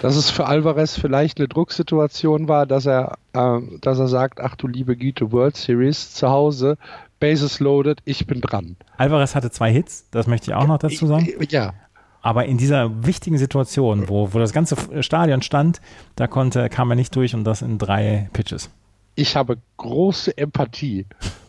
Dass 0.02 0.16
es 0.16 0.30
für 0.30 0.46
Alvarez 0.46 0.98
vielleicht 0.98 1.40
eine 1.40 1.48
Drucksituation 1.48 2.48
war, 2.48 2.66
dass 2.66 2.86
er, 2.86 3.18
äh, 3.34 3.60
dass 3.82 4.00
er 4.00 4.08
sagt, 4.08 4.40
ach 4.40 4.56
du 4.56 4.68
liebe 4.68 4.96
Güte, 4.96 5.32
World 5.32 5.58
Series 5.58 6.14
zu 6.14 6.30
Hause, 6.30 6.78
Bases 7.20 7.60
loaded, 7.60 8.00
ich 8.06 8.28
bin 8.28 8.42
dran. 8.42 8.76
Alvarez 8.98 9.34
hatte 9.34 9.50
zwei 9.50 9.72
Hits, 9.72 10.08
das 10.12 10.28
möchte 10.28 10.52
ich 10.52 10.56
auch 10.56 10.68
noch 10.68 10.78
dazu 10.78 11.08
sagen. 11.08 11.28
Ja. 11.50 11.74
Aber 12.22 12.46
in 12.46 12.58
dieser 12.58 13.06
wichtigen 13.06 13.38
Situation, 13.38 14.10
wo, 14.10 14.34
wo 14.34 14.40
das 14.40 14.54
ganze 14.54 14.76
Stadion 15.02 15.42
stand, 15.42 15.82
da 16.16 16.28
konnte, 16.28 16.70
kam 16.70 16.90
er 16.92 16.96
nicht 16.96 17.16
durch 17.16 17.34
und 17.34 17.44
das 17.44 17.62
in 17.62 17.78
drei 17.78 18.30
Pitches. 18.34 18.70
Ich 19.16 19.36
habe 19.36 19.58
große 19.78 20.38
Empathie 20.38 21.06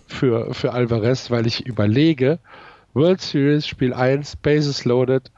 für, 0.07 0.55
für 0.55 0.73
Alvarez, 0.73 1.31
weil 1.31 1.47
ich 1.47 1.67
überlege, 1.67 2.39
World 2.95 3.21
Series 3.21 3.67
Spiel 3.67 3.93
1, 3.93 4.37
Bases 4.37 4.85
loaded, 4.85 5.31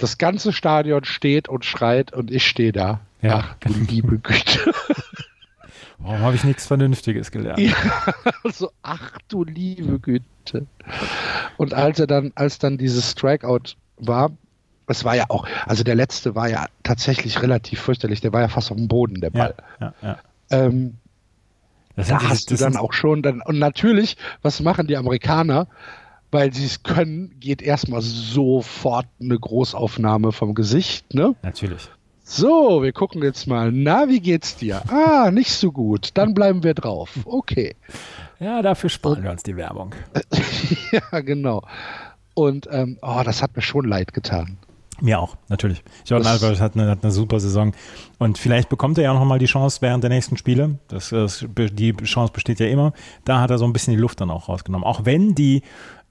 das 0.00 0.18
ganze 0.18 0.52
Stadion 0.52 1.04
steht 1.04 1.48
und 1.48 1.64
schreit 1.64 2.12
und 2.12 2.30
ich 2.30 2.46
stehe 2.46 2.72
da. 2.72 3.00
Ja. 3.22 3.44
Ach 3.44 3.54
du 3.60 3.72
liebe 3.72 4.18
Güte. 4.18 4.72
Warum 5.98 6.20
habe 6.20 6.34
ich 6.34 6.44
nichts 6.44 6.66
Vernünftiges 6.66 7.30
gelernt? 7.30 7.58
Ja, 7.58 7.74
also, 8.42 8.72
ach 8.82 9.18
du 9.28 9.44
liebe 9.44 9.98
Güte. 9.98 10.66
Und 11.58 11.74
als 11.74 12.00
er 12.00 12.06
dann, 12.06 12.32
als 12.34 12.58
dann 12.58 12.78
dieses 12.78 13.10
Strikeout 13.10 13.76
war, 13.98 14.30
es 14.86 15.04
war 15.04 15.14
ja 15.14 15.26
auch, 15.28 15.46
also 15.66 15.84
der 15.84 15.94
letzte 15.94 16.34
war 16.34 16.48
ja 16.48 16.66
tatsächlich 16.82 17.42
relativ 17.42 17.80
fürchterlich, 17.80 18.22
der 18.22 18.32
war 18.32 18.40
ja 18.40 18.48
fast 18.48 18.70
auf 18.70 18.76
dem 18.78 18.88
Boden, 18.88 19.20
der 19.20 19.30
Ball. 19.30 19.54
Ja, 19.80 19.94
ja, 20.02 20.08
ja. 20.08 20.18
Ähm, 20.50 20.96
da 21.96 22.22
hast 22.28 22.50
du 22.50 22.56
dann 22.56 22.76
auch 22.76 22.94
schon 22.94 23.22
dann, 23.22 23.42
und 23.42 23.58
natürlich, 23.58 24.16
was 24.40 24.60
machen 24.60 24.86
die 24.86 24.96
Amerikaner? 24.96 25.68
Weil 26.30 26.52
sie 26.52 26.64
es 26.64 26.82
können, 26.82 27.34
geht 27.40 27.60
erstmal 27.60 28.02
sofort 28.02 29.06
eine 29.20 29.38
Großaufnahme 29.38 30.32
vom 30.32 30.54
Gesicht, 30.54 31.12
ne? 31.12 31.34
Natürlich. 31.42 31.88
So, 32.22 32.82
wir 32.84 32.92
gucken 32.92 33.22
jetzt 33.24 33.48
mal. 33.48 33.72
Na, 33.72 34.08
wie 34.08 34.20
geht's 34.20 34.54
dir? 34.54 34.82
Ah, 34.88 35.32
nicht 35.32 35.50
so 35.50 35.72
gut. 35.72 36.10
Dann 36.14 36.32
bleiben 36.32 36.62
wir 36.62 36.74
drauf. 36.74 37.10
Okay. 37.24 37.74
Ja, 38.42 38.62
dafür 38.62 38.88
sparen 38.88 39.22
wir 39.22 39.30
uns 39.30 39.42
die 39.42 39.54
Werbung. 39.54 39.94
ja, 40.92 41.20
genau. 41.20 41.62
Und 42.32 42.66
ähm, 42.72 42.96
oh, 43.02 43.20
das 43.22 43.42
hat 43.42 43.54
mir 43.54 43.60
schon 43.60 43.84
leid 43.86 44.14
getan. 44.14 44.56
Mir 45.02 45.18
auch, 45.20 45.36
natürlich. 45.48 45.82
Jordan 46.04 46.28
Alvarez 46.28 46.60
hat 46.60 46.74
eine, 46.74 46.88
hat 46.88 47.02
eine 47.02 47.12
super 47.12 47.40
Saison. 47.40 47.72
Und 48.18 48.38
vielleicht 48.38 48.68
bekommt 48.68 48.98
er 48.98 49.04
ja 49.04 49.14
noch 49.14 49.24
mal 49.24 49.38
die 49.38 49.46
Chance 49.46 49.78
während 49.80 50.04
der 50.04 50.10
nächsten 50.10 50.36
Spiele. 50.36 50.78
Das, 50.88 51.10
das, 51.10 51.44
die 51.56 51.94
Chance 52.04 52.32
besteht 52.32 52.60
ja 52.60 52.66
immer. 52.66 52.92
Da 53.24 53.40
hat 53.40 53.50
er 53.50 53.58
so 53.58 53.64
ein 53.64 53.72
bisschen 53.72 53.94
die 53.94 54.00
Luft 54.00 54.20
dann 54.20 54.30
auch 54.30 54.48
rausgenommen. 54.48 54.86
Auch 54.86 55.04
wenn 55.04 55.34
die, 55.34 55.62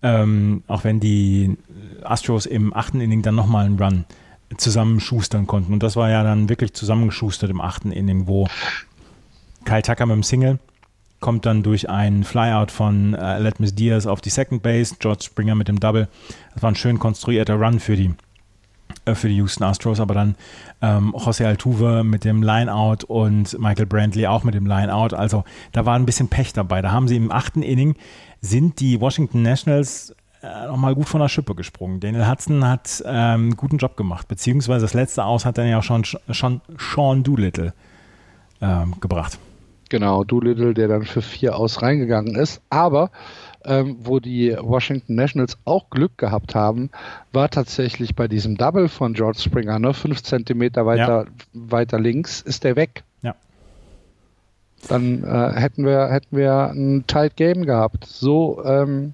ähm, 0.01 0.63
auch 0.67 0.83
wenn 0.83 0.99
die 0.99 1.57
Astros 2.03 2.45
im 2.45 2.73
achten 2.73 3.01
Inning 3.01 3.21
dann 3.21 3.35
nochmal 3.35 3.65
einen 3.65 3.81
Run 3.81 4.05
zusammenschustern 4.57 5.47
konnten. 5.47 5.73
Und 5.73 5.83
das 5.83 5.95
war 5.95 6.09
ja 6.09 6.23
dann 6.23 6.49
wirklich 6.49 6.73
zusammengeschustert 6.73 7.49
im 7.49 7.61
achten 7.61 7.91
Inning, 7.91 8.27
wo 8.27 8.47
Kyle 9.65 9.81
Tucker 9.81 10.05
mit 10.05 10.15
dem 10.15 10.23
Single 10.23 10.59
kommt 11.19 11.45
dann 11.45 11.63
durch 11.63 11.89
einen 11.89 12.23
Flyout 12.23 12.71
von 12.71 13.13
äh, 13.13 13.39
Letmus 13.39 13.75
Diaz 13.75 14.05
auf 14.05 14.21
die 14.21 14.29
Second 14.29 14.63
Base, 14.63 14.95
George 14.99 15.23
Springer 15.25 15.55
mit 15.55 15.67
dem 15.67 15.79
Double. 15.79 16.07
Das 16.53 16.63
war 16.63 16.71
ein 16.71 16.75
schön 16.75 16.99
konstruierter 16.99 17.55
Run 17.55 17.79
für 17.79 17.95
die, 17.95 18.13
äh, 19.05 19.15
für 19.15 19.27
die 19.27 19.35
Houston 19.35 19.63
Astros, 19.63 19.99
aber 19.99 20.13
dann 20.13 20.35
ähm, 20.81 21.13
José 21.13 21.45
Altuve 21.45 22.03
mit 22.03 22.23
dem 22.23 22.41
Lineout 22.41 23.05
und 23.07 23.59
Michael 23.59 23.85
Brantley 23.85 24.27
auch 24.27 24.43
mit 24.43 24.55
dem 24.55 24.65
Lineout. 24.65 25.15
Also 25.15 25.43
da 25.73 25.85
war 25.85 25.95
ein 25.95 26.05
bisschen 26.05 26.29
Pech 26.29 26.53
dabei. 26.53 26.81
Da 26.81 26.91
haben 26.91 27.07
sie 27.07 27.17
im 27.17 27.31
achten 27.31 27.63
Inning 27.63 27.95
sind 28.41 28.79
die 28.79 28.99
Washington 28.99 29.41
Nationals 29.41 30.15
äh, 30.41 30.67
nochmal 30.67 30.95
gut 30.95 31.09
von 31.09 31.19
der 31.19 31.27
Schippe 31.27 31.55
gesprungen. 31.55 31.99
Daniel 31.99 32.27
Hudson 32.27 32.65
hat 32.65 33.03
ähm, 33.05 33.11
einen 33.13 33.57
guten 33.57 33.77
Job 33.77 33.97
gemacht, 33.97 34.27
beziehungsweise 34.27 34.85
das 34.85 34.93
letzte 34.93 35.25
Aus 35.25 35.45
hat 35.45 35.57
dann 35.57 35.67
ja 35.67 35.79
auch 35.79 35.83
schon, 35.83 36.05
schon 36.05 36.61
Sean 36.77 37.23
Doolittle 37.23 37.73
ähm, 38.61 38.95
gebracht. 39.01 39.37
Genau, 39.89 40.23
Doolittle, 40.23 40.73
der 40.73 40.87
dann 40.87 41.03
für 41.03 41.21
vier 41.21 41.57
aus 41.57 41.81
reingegangen 41.81 42.35
ist. 42.35 42.61
Aber 42.69 43.09
ähm, 43.65 43.97
wo 43.99 44.19
die 44.19 44.55
Washington 44.59 45.15
Nationals 45.15 45.57
auch 45.65 45.89
Glück 45.89 46.17
gehabt 46.17 46.55
haben, 46.55 46.91
war 47.33 47.49
tatsächlich 47.49 48.15
bei 48.15 48.27
diesem 48.27 48.55
Double 48.55 48.87
von 48.87 49.13
George 49.13 49.39
Springer, 49.39 49.79
ne, 49.79 49.93
fünf 49.93 50.23
Zentimeter 50.23 50.85
weiter, 50.85 51.25
ja. 51.25 51.31
weiter 51.53 51.99
links, 51.99 52.41
ist 52.41 52.63
der 52.63 52.75
weg. 52.75 53.03
Dann 54.87 55.23
äh, 55.23 55.59
hätten 55.59 55.85
wir 55.85 56.09
hätten 56.09 56.35
wir 56.35 56.71
ein 56.71 57.05
Tight 57.07 57.35
Game 57.35 57.65
gehabt. 57.65 58.05
So 58.05 58.63
ähm, 58.63 59.13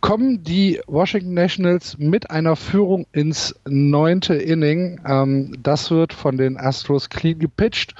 kommen 0.00 0.42
die 0.42 0.80
Washington 0.86 1.34
Nationals 1.34 1.98
mit 1.98 2.30
einer 2.30 2.56
Führung 2.56 3.06
ins 3.12 3.54
neunte 3.66 4.34
Inning. 4.34 5.00
Ähm, 5.06 5.56
das 5.62 5.90
wird 5.90 6.12
von 6.12 6.36
den 6.36 6.56
Astros 6.58 7.08
clean 7.08 7.38
gepitcht. 7.38 7.94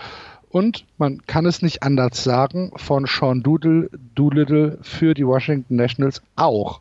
Und 0.51 0.87
man 0.99 1.21
kann 1.27 1.45
es 1.45 1.63
nicht 1.63 1.83
anders 1.83 2.23
sagen, 2.23 2.71
von 2.77 3.07
Sean 3.07 3.43
Doodle, 3.43 3.91
Doolittle 4.15 4.79
für 4.83 5.15
die 5.15 5.27
Washington 5.27 5.77
Nationals 5.77 6.23
auch. 6.37 6.81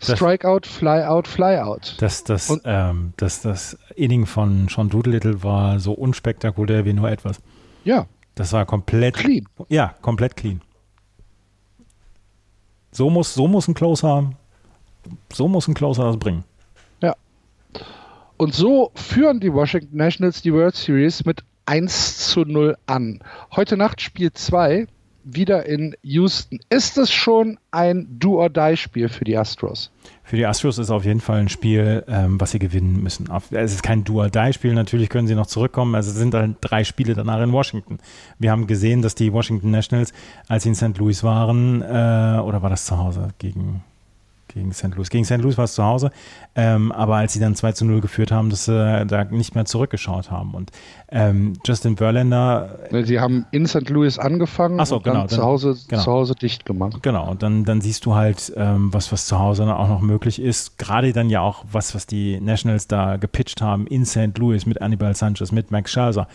Strikeout, 0.00 0.60
Flyout, 0.64 1.26
Flyout. 1.26 1.96
Das, 1.98 2.22
das, 2.22 2.56
ähm, 2.64 3.14
das, 3.16 3.42
das 3.42 3.76
Inning 3.96 4.26
von 4.26 4.68
Sean 4.68 4.90
Doolittle 4.90 5.42
war 5.42 5.80
so 5.80 5.92
unspektakulär 5.92 6.84
wie 6.84 6.92
nur 6.92 7.10
etwas. 7.10 7.40
Ja. 7.82 8.06
Das 8.38 8.52
war 8.52 8.64
komplett 8.66 9.16
clean. 9.16 9.48
Ja, 9.68 9.96
komplett 10.00 10.36
clean. 10.36 10.60
So 12.92 13.10
muss, 13.10 13.34
so 13.34 13.48
muss 13.48 13.66
ein 13.66 13.74
Closer, 13.74 14.30
so 15.32 15.48
muss 15.48 15.66
ein 15.66 15.74
Closer 15.74 16.04
das 16.04 16.18
bringen. 16.18 16.44
Ja. 17.02 17.16
Und 18.36 18.54
so 18.54 18.92
führen 18.94 19.40
die 19.40 19.52
Washington 19.52 19.96
Nationals 19.96 20.40
die 20.40 20.54
World 20.54 20.76
Series 20.76 21.24
mit 21.24 21.42
1 21.66 22.28
zu 22.28 22.42
0 22.42 22.76
an. 22.86 23.18
Heute 23.56 23.76
Nacht 23.76 24.00
Spiel 24.00 24.32
2 24.32 24.86
wieder 25.24 25.66
in 25.66 25.96
Houston. 26.02 26.60
Ist 26.70 26.96
es 26.96 27.10
schon 27.10 27.58
ein 27.72 28.06
Do-or-Die-Spiel 28.20 29.08
für 29.08 29.24
die 29.24 29.36
Astros? 29.36 29.90
Für 30.28 30.36
die 30.36 30.44
Astros 30.44 30.76
ist 30.76 30.90
auf 30.90 31.06
jeden 31.06 31.20
Fall 31.20 31.40
ein 31.40 31.48
Spiel, 31.48 32.04
ähm, 32.06 32.38
was 32.38 32.50
sie 32.50 32.58
gewinnen 32.58 33.02
müssen. 33.02 33.30
Es 33.50 33.72
ist 33.72 33.82
kein 33.82 34.04
Do-or-Die-Spiel, 34.04 34.74
natürlich 34.74 35.08
können 35.08 35.26
sie 35.26 35.34
noch 35.34 35.46
zurückkommen. 35.46 35.94
Also 35.94 36.10
es 36.10 36.18
sind 36.18 36.34
dann 36.34 36.56
drei 36.60 36.84
Spiele 36.84 37.14
danach 37.14 37.40
in 37.40 37.50
Washington. 37.50 37.96
Wir 38.38 38.50
haben 38.50 38.66
gesehen, 38.66 39.00
dass 39.00 39.14
die 39.14 39.32
Washington 39.32 39.70
Nationals, 39.70 40.12
als 40.46 40.64
sie 40.64 40.68
in 40.68 40.74
St. 40.74 40.98
Louis 40.98 41.24
waren, 41.24 41.80
äh, 41.80 42.40
oder 42.40 42.60
war 42.60 42.68
das 42.68 42.84
zu 42.84 42.98
Hause 42.98 43.28
gegen 43.38 43.82
gegen 44.48 44.72
St. 44.72 44.94
Louis. 44.94 45.10
Gegen 45.10 45.24
St. 45.24 45.38
Louis 45.38 45.56
war 45.56 45.64
es 45.64 45.74
zu 45.74 45.84
Hause, 45.84 46.10
ähm, 46.54 46.92
aber 46.92 47.16
als 47.16 47.32
sie 47.32 47.40
dann 47.40 47.54
2 47.54 47.72
zu 47.72 47.84
0 47.84 48.00
geführt 48.00 48.32
haben, 48.32 48.50
dass 48.50 48.64
sie 48.64 49.06
da 49.06 49.24
nicht 49.24 49.54
mehr 49.54 49.64
zurückgeschaut 49.64 50.30
haben. 50.30 50.54
Und 50.54 50.70
ähm, 51.10 51.54
Justin 51.64 51.96
Verlander. 51.96 52.78
Sie 53.04 53.20
haben 53.20 53.46
in 53.50 53.66
St. 53.66 53.88
Louis 53.88 54.18
angefangen 54.18 54.84
so, 54.84 54.96
und 54.96 55.04
genau, 55.04 55.20
dann, 55.20 55.28
zu, 55.28 55.42
Hause, 55.42 55.76
genau. 55.88 56.02
zu 56.02 56.10
Hause 56.10 56.34
dicht 56.34 56.64
gemacht. 56.64 57.02
Genau, 57.02 57.30
und 57.30 57.42
dann, 57.42 57.64
dann 57.64 57.80
siehst 57.80 58.04
du 58.04 58.14
halt, 58.14 58.52
ähm, 58.56 58.92
was, 58.92 59.12
was 59.12 59.26
zu 59.26 59.38
Hause 59.38 59.64
dann 59.64 59.74
auch 59.74 59.88
noch 59.88 60.00
möglich 60.00 60.40
ist. 60.40 60.78
Gerade 60.78 61.12
dann 61.12 61.30
ja 61.30 61.40
auch 61.40 61.64
was, 61.70 61.94
was 61.94 62.06
die 62.06 62.40
Nationals 62.40 62.88
da 62.88 63.16
gepitcht 63.16 63.62
haben 63.62 63.86
in 63.86 64.04
St. 64.04 64.36
Louis 64.38 64.66
mit 64.66 64.82
Anibal 64.82 65.14
Sanchez, 65.14 65.52
mit 65.52 65.70
Max 65.70 65.92
Scherzer. 65.92 66.28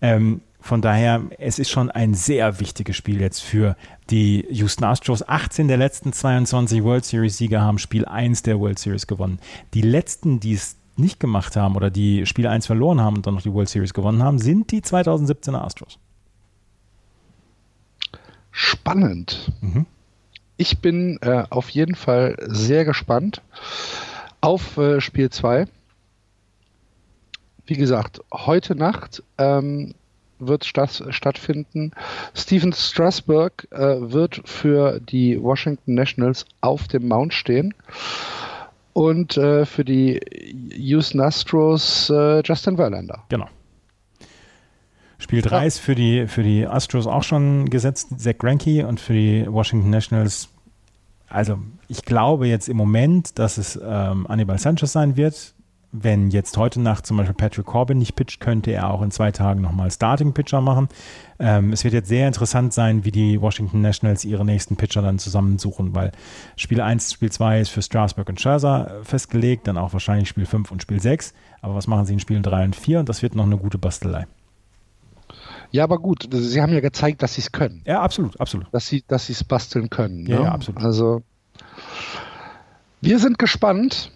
Ähm, 0.00 0.40
von 0.66 0.82
daher, 0.82 1.22
es 1.38 1.58
ist 1.58 1.70
schon 1.70 1.90
ein 1.90 2.14
sehr 2.14 2.58
wichtiges 2.58 2.96
Spiel 2.96 3.20
jetzt 3.20 3.40
für 3.40 3.76
die 4.10 4.44
Houston 4.50 4.84
Astros. 4.84 5.26
18 5.26 5.68
der 5.68 5.76
letzten 5.76 6.12
22 6.12 6.82
World 6.82 7.04
Series-Sieger 7.04 7.60
haben 7.60 7.78
Spiel 7.78 8.04
1 8.04 8.42
der 8.42 8.58
World 8.58 8.78
Series 8.78 9.06
gewonnen. 9.06 9.38
Die 9.74 9.80
letzten, 9.80 10.40
die 10.40 10.54
es 10.54 10.76
nicht 10.96 11.20
gemacht 11.20 11.54
haben 11.54 11.76
oder 11.76 11.88
die 11.88 12.26
Spiel 12.26 12.48
1 12.48 12.66
verloren 12.66 13.00
haben 13.00 13.16
und 13.16 13.26
dann 13.26 13.34
noch 13.34 13.42
die 13.42 13.52
World 13.52 13.68
Series 13.68 13.94
gewonnen 13.94 14.22
haben, 14.22 14.38
sind 14.38 14.72
die 14.72 14.80
2017er 14.82 15.62
Astros. 15.62 15.98
Spannend. 18.50 19.52
Mhm. 19.60 19.86
Ich 20.56 20.78
bin 20.80 21.18
äh, 21.20 21.44
auf 21.48 21.68
jeden 21.68 21.94
Fall 21.94 22.36
sehr 22.40 22.84
gespannt 22.84 23.40
auf 24.40 24.78
äh, 24.78 25.00
Spiel 25.00 25.30
2. 25.30 25.66
Wie 27.66 27.76
gesagt, 27.76 28.20
heute 28.32 28.74
Nacht 28.74 29.22
ähm, 29.38 29.94
wird 30.38 30.64
statt, 30.64 31.02
stattfinden. 31.10 31.92
Steven 32.34 32.72
Strasburg 32.72 33.66
äh, 33.70 33.78
wird 33.78 34.42
für 34.44 35.00
die 35.00 35.40
Washington 35.42 35.94
Nationals 35.94 36.46
auf 36.60 36.88
dem 36.88 37.08
Mount 37.08 37.34
stehen. 37.34 37.74
Und 38.92 39.36
äh, 39.36 39.66
für 39.66 39.84
die 39.84 40.20
Houston 40.74 41.20
Astros 41.20 42.10
äh, 42.10 42.40
Justin 42.44 42.76
Verlander. 42.76 43.24
Genau. 43.28 43.48
Spiel 45.18 45.42
3 45.42 45.56
ja. 45.56 45.62
ist 45.64 45.78
für 45.78 45.94
die, 45.94 46.26
für 46.26 46.42
die 46.42 46.66
Astros 46.66 47.06
auch 47.06 47.22
schon 47.22 47.68
gesetzt, 47.68 48.08
Zach 48.18 48.38
Greinke 48.38 48.86
und 48.86 49.00
für 49.00 49.12
die 49.12 49.46
Washington 49.48 49.90
Nationals 49.90 50.48
also 51.28 51.58
ich 51.88 52.04
glaube 52.04 52.46
jetzt 52.46 52.68
im 52.68 52.76
Moment, 52.76 53.38
dass 53.38 53.58
es 53.58 53.78
ähm, 53.82 54.26
Anibal 54.28 54.58
Sanchez 54.58 54.92
sein 54.92 55.16
wird. 55.16 55.54
Wenn 55.92 56.30
jetzt 56.30 56.56
heute 56.56 56.80
Nacht 56.80 57.06
zum 57.06 57.16
Beispiel 57.16 57.34
Patrick 57.34 57.66
Corbin 57.66 57.98
nicht 57.98 58.16
pitcht, 58.16 58.40
könnte 58.40 58.70
er 58.72 58.90
auch 58.90 59.02
in 59.02 59.10
zwei 59.10 59.30
Tagen 59.30 59.62
nochmal 59.62 59.90
Starting 59.90 60.32
Pitcher 60.32 60.60
machen. 60.60 60.88
Ähm, 61.38 61.72
es 61.72 61.84
wird 61.84 61.94
jetzt 61.94 62.08
sehr 62.08 62.26
interessant 62.26 62.72
sein, 62.72 63.04
wie 63.04 63.10
die 63.10 63.40
Washington 63.40 63.80
Nationals 63.80 64.24
ihre 64.24 64.44
nächsten 64.44 64.76
Pitcher 64.76 65.00
dann 65.00 65.18
zusammensuchen, 65.18 65.94
weil 65.94 66.12
Spiel 66.56 66.80
1, 66.80 67.12
Spiel 67.12 67.30
2 67.30 67.60
ist 67.60 67.68
für 67.70 67.82
Strasburg 67.82 68.28
und 68.28 68.40
Scherzer 68.40 69.00
festgelegt, 69.04 69.66
dann 69.68 69.78
auch 69.78 69.92
wahrscheinlich 69.92 70.28
Spiel 70.28 70.46
5 70.46 70.70
und 70.70 70.82
Spiel 70.82 71.00
6. 71.00 71.32
Aber 71.62 71.74
was 71.74 71.86
machen 71.86 72.04
sie 72.04 72.12
in 72.12 72.20
Spielen 72.20 72.42
3 72.42 72.64
und 72.64 72.76
4? 72.76 73.00
Und 73.00 73.08
das 73.08 73.22
wird 73.22 73.34
noch 73.34 73.44
eine 73.44 73.56
gute 73.56 73.78
Bastelei. 73.78 74.26
Ja, 75.70 75.84
aber 75.84 75.98
gut, 75.98 76.28
sie 76.30 76.60
haben 76.60 76.72
ja 76.72 76.80
gezeigt, 76.80 77.22
dass 77.22 77.34
sie 77.34 77.40
es 77.40 77.52
können. 77.52 77.82
Ja, 77.84 78.00
absolut, 78.00 78.40
absolut. 78.40 78.66
Dass 78.72 78.86
sie 78.86 79.04
dass 79.06 79.28
es 79.28 79.44
basteln 79.44 79.90
können. 79.90 80.26
Ja, 80.26 80.38
ne? 80.38 80.44
ja, 80.44 80.52
absolut. 80.52 80.82
Also, 80.82 81.22
wir 83.00 83.18
sind 83.18 83.38
gespannt, 83.38 84.12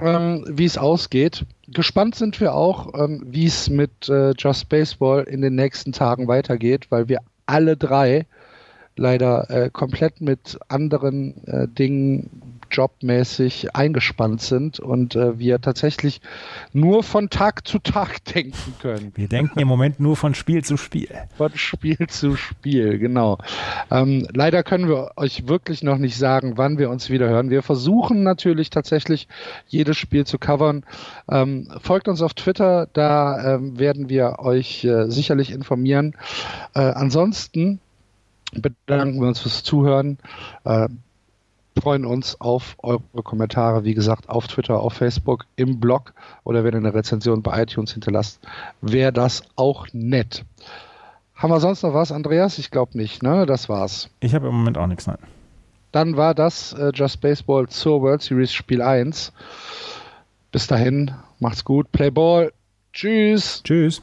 ähm, 0.00 0.44
wie 0.48 0.64
es 0.64 0.78
ausgeht. 0.78 1.44
Gespannt 1.68 2.14
sind 2.14 2.40
wir 2.40 2.54
auch, 2.54 2.94
ähm, 2.94 3.22
wie 3.26 3.46
es 3.46 3.68
mit 3.68 4.08
äh, 4.08 4.32
Just 4.36 4.68
Baseball 4.68 5.24
in 5.24 5.40
den 5.40 5.54
nächsten 5.54 5.92
Tagen 5.92 6.28
weitergeht, 6.28 6.86
weil 6.90 7.08
wir 7.08 7.20
alle 7.46 7.76
drei 7.76 8.26
leider 8.96 9.48
äh, 9.50 9.70
komplett 9.70 10.20
mit 10.20 10.58
anderen 10.68 11.46
äh, 11.46 11.68
Dingen 11.68 12.30
jobmäßig 12.70 13.74
eingespannt 13.74 14.40
sind 14.40 14.80
und 14.80 15.16
äh, 15.16 15.38
wir 15.38 15.60
tatsächlich 15.60 16.20
nur 16.72 17.02
von 17.02 17.30
Tag 17.30 17.66
zu 17.66 17.78
Tag 17.78 18.24
denken 18.34 18.74
können. 18.80 19.12
Wir 19.14 19.28
denken 19.28 19.58
im 19.58 19.68
Moment 19.68 20.00
nur 20.00 20.16
von 20.16 20.34
Spiel 20.34 20.64
zu 20.64 20.76
Spiel. 20.76 21.08
Von 21.36 21.56
Spiel 21.56 22.06
zu 22.08 22.36
Spiel, 22.36 22.98
genau. 22.98 23.38
Ähm, 23.90 24.26
leider 24.32 24.62
können 24.62 24.88
wir 24.88 25.12
euch 25.16 25.48
wirklich 25.48 25.82
noch 25.82 25.98
nicht 25.98 26.16
sagen, 26.16 26.56
wann 26.56 26.78
wir 26.78 26.90
uns 26.90 27.10
wieder 27.10 27.28
hören. 27.28 27.50
Wir 27.50 27.62
versuchen 27.62 28.22
natürlich 28.22 28.70
tatsächlich 28.70 29.28
jedes 29.66 29.96
Spiel 29.96 30.26
zu 30.26 30.38
covern. 30.38 30.84
Ähm, 31.30 31.68
folgt 31.80 32.08
uns 32.08 32.22
auf 32.22 32.34
Twitter, 32.34 32.88
da 32.92 33.54
ähm, 33.54 33.78
werden 33.78 34.08
wir 34.08 34.38
euch 34.38 34.84
äh, 34.84 35.10
sicherlich 35.10 35.50
informieren. 35.50 36.14
Äh, 36.74 36.80
ansonsten 36.80 37.80
bedanken 38.52 39.20
wir 39.20 39.28
uns 39.28 39.40
fürs 39.40 39.62
Zuhören. 39.62 40.18
Äh, 40.64 40.88
freuen 41.80 42.04
uns 42.04 42.40
auf 42.40 42.76
eure 42.78 43.22
Kommentare, 43.22 43.84
wie 43.84 43.94
gesagt, 43.94 44.28
auf 44.28 44.46
Twitter, 44.48 44.80
auf 44.80 44.94
Facebook, 44.94 45.46
im 45.56 45.80
Blog 45.80 46.12
oder 46.44 46.64
wenn 46.64 46.74
ihr 46.74 46.78
eine 46.78 46.94
Rezension 46.94 47.42
bei 47.42 47.62
iTunes 47.62 47.92
hinterlasst, 47.92 48.40
wäre 48.80 49.12
das 49.12 49.42
auch 49.56 49.86
nett. 49.92 50.44
Haben 51.34 51.52
wir 51.52 51.60
sonst 51.60 51.82
noch 51.82 51.94
was, 51.94 52.10
Andreas? 52.10 52.58
Ich 52.58 52.70
glaube 52.70 52.98
nicht, 52.98 53.22
ne? 53.22 53.46
Das 53.46 53.68
war's. 53.68 54.10
Ich 54.20 54.34
habe 54.34 54.48
im 54.48 54.54
Moment 54.54 54.76
auch 54.76 54.88
nichts, 54.88 55.06
nein. 55.06 55.18
Dann 55.92 56.16
war 56.16 56.34
das 56.34 56.72
äh, 56.72 56.90
Just 56.94 57.20
Baseball 57.20 57.68
zur 57.68 58.02
World 58.02 58.22
Series 58.22 58.52
Spiel 58.52 58.82
1. 58.82 59.32
Bis 60.50 60.66
dahin, 60.66 61.14
macht's 61.38 61.64
gut, 61.64 61.92
Play 61.92 62.10
Ball. 62.10 62.52
Tschüss. 62.92 63.62
Tschüss. 63.62 64.02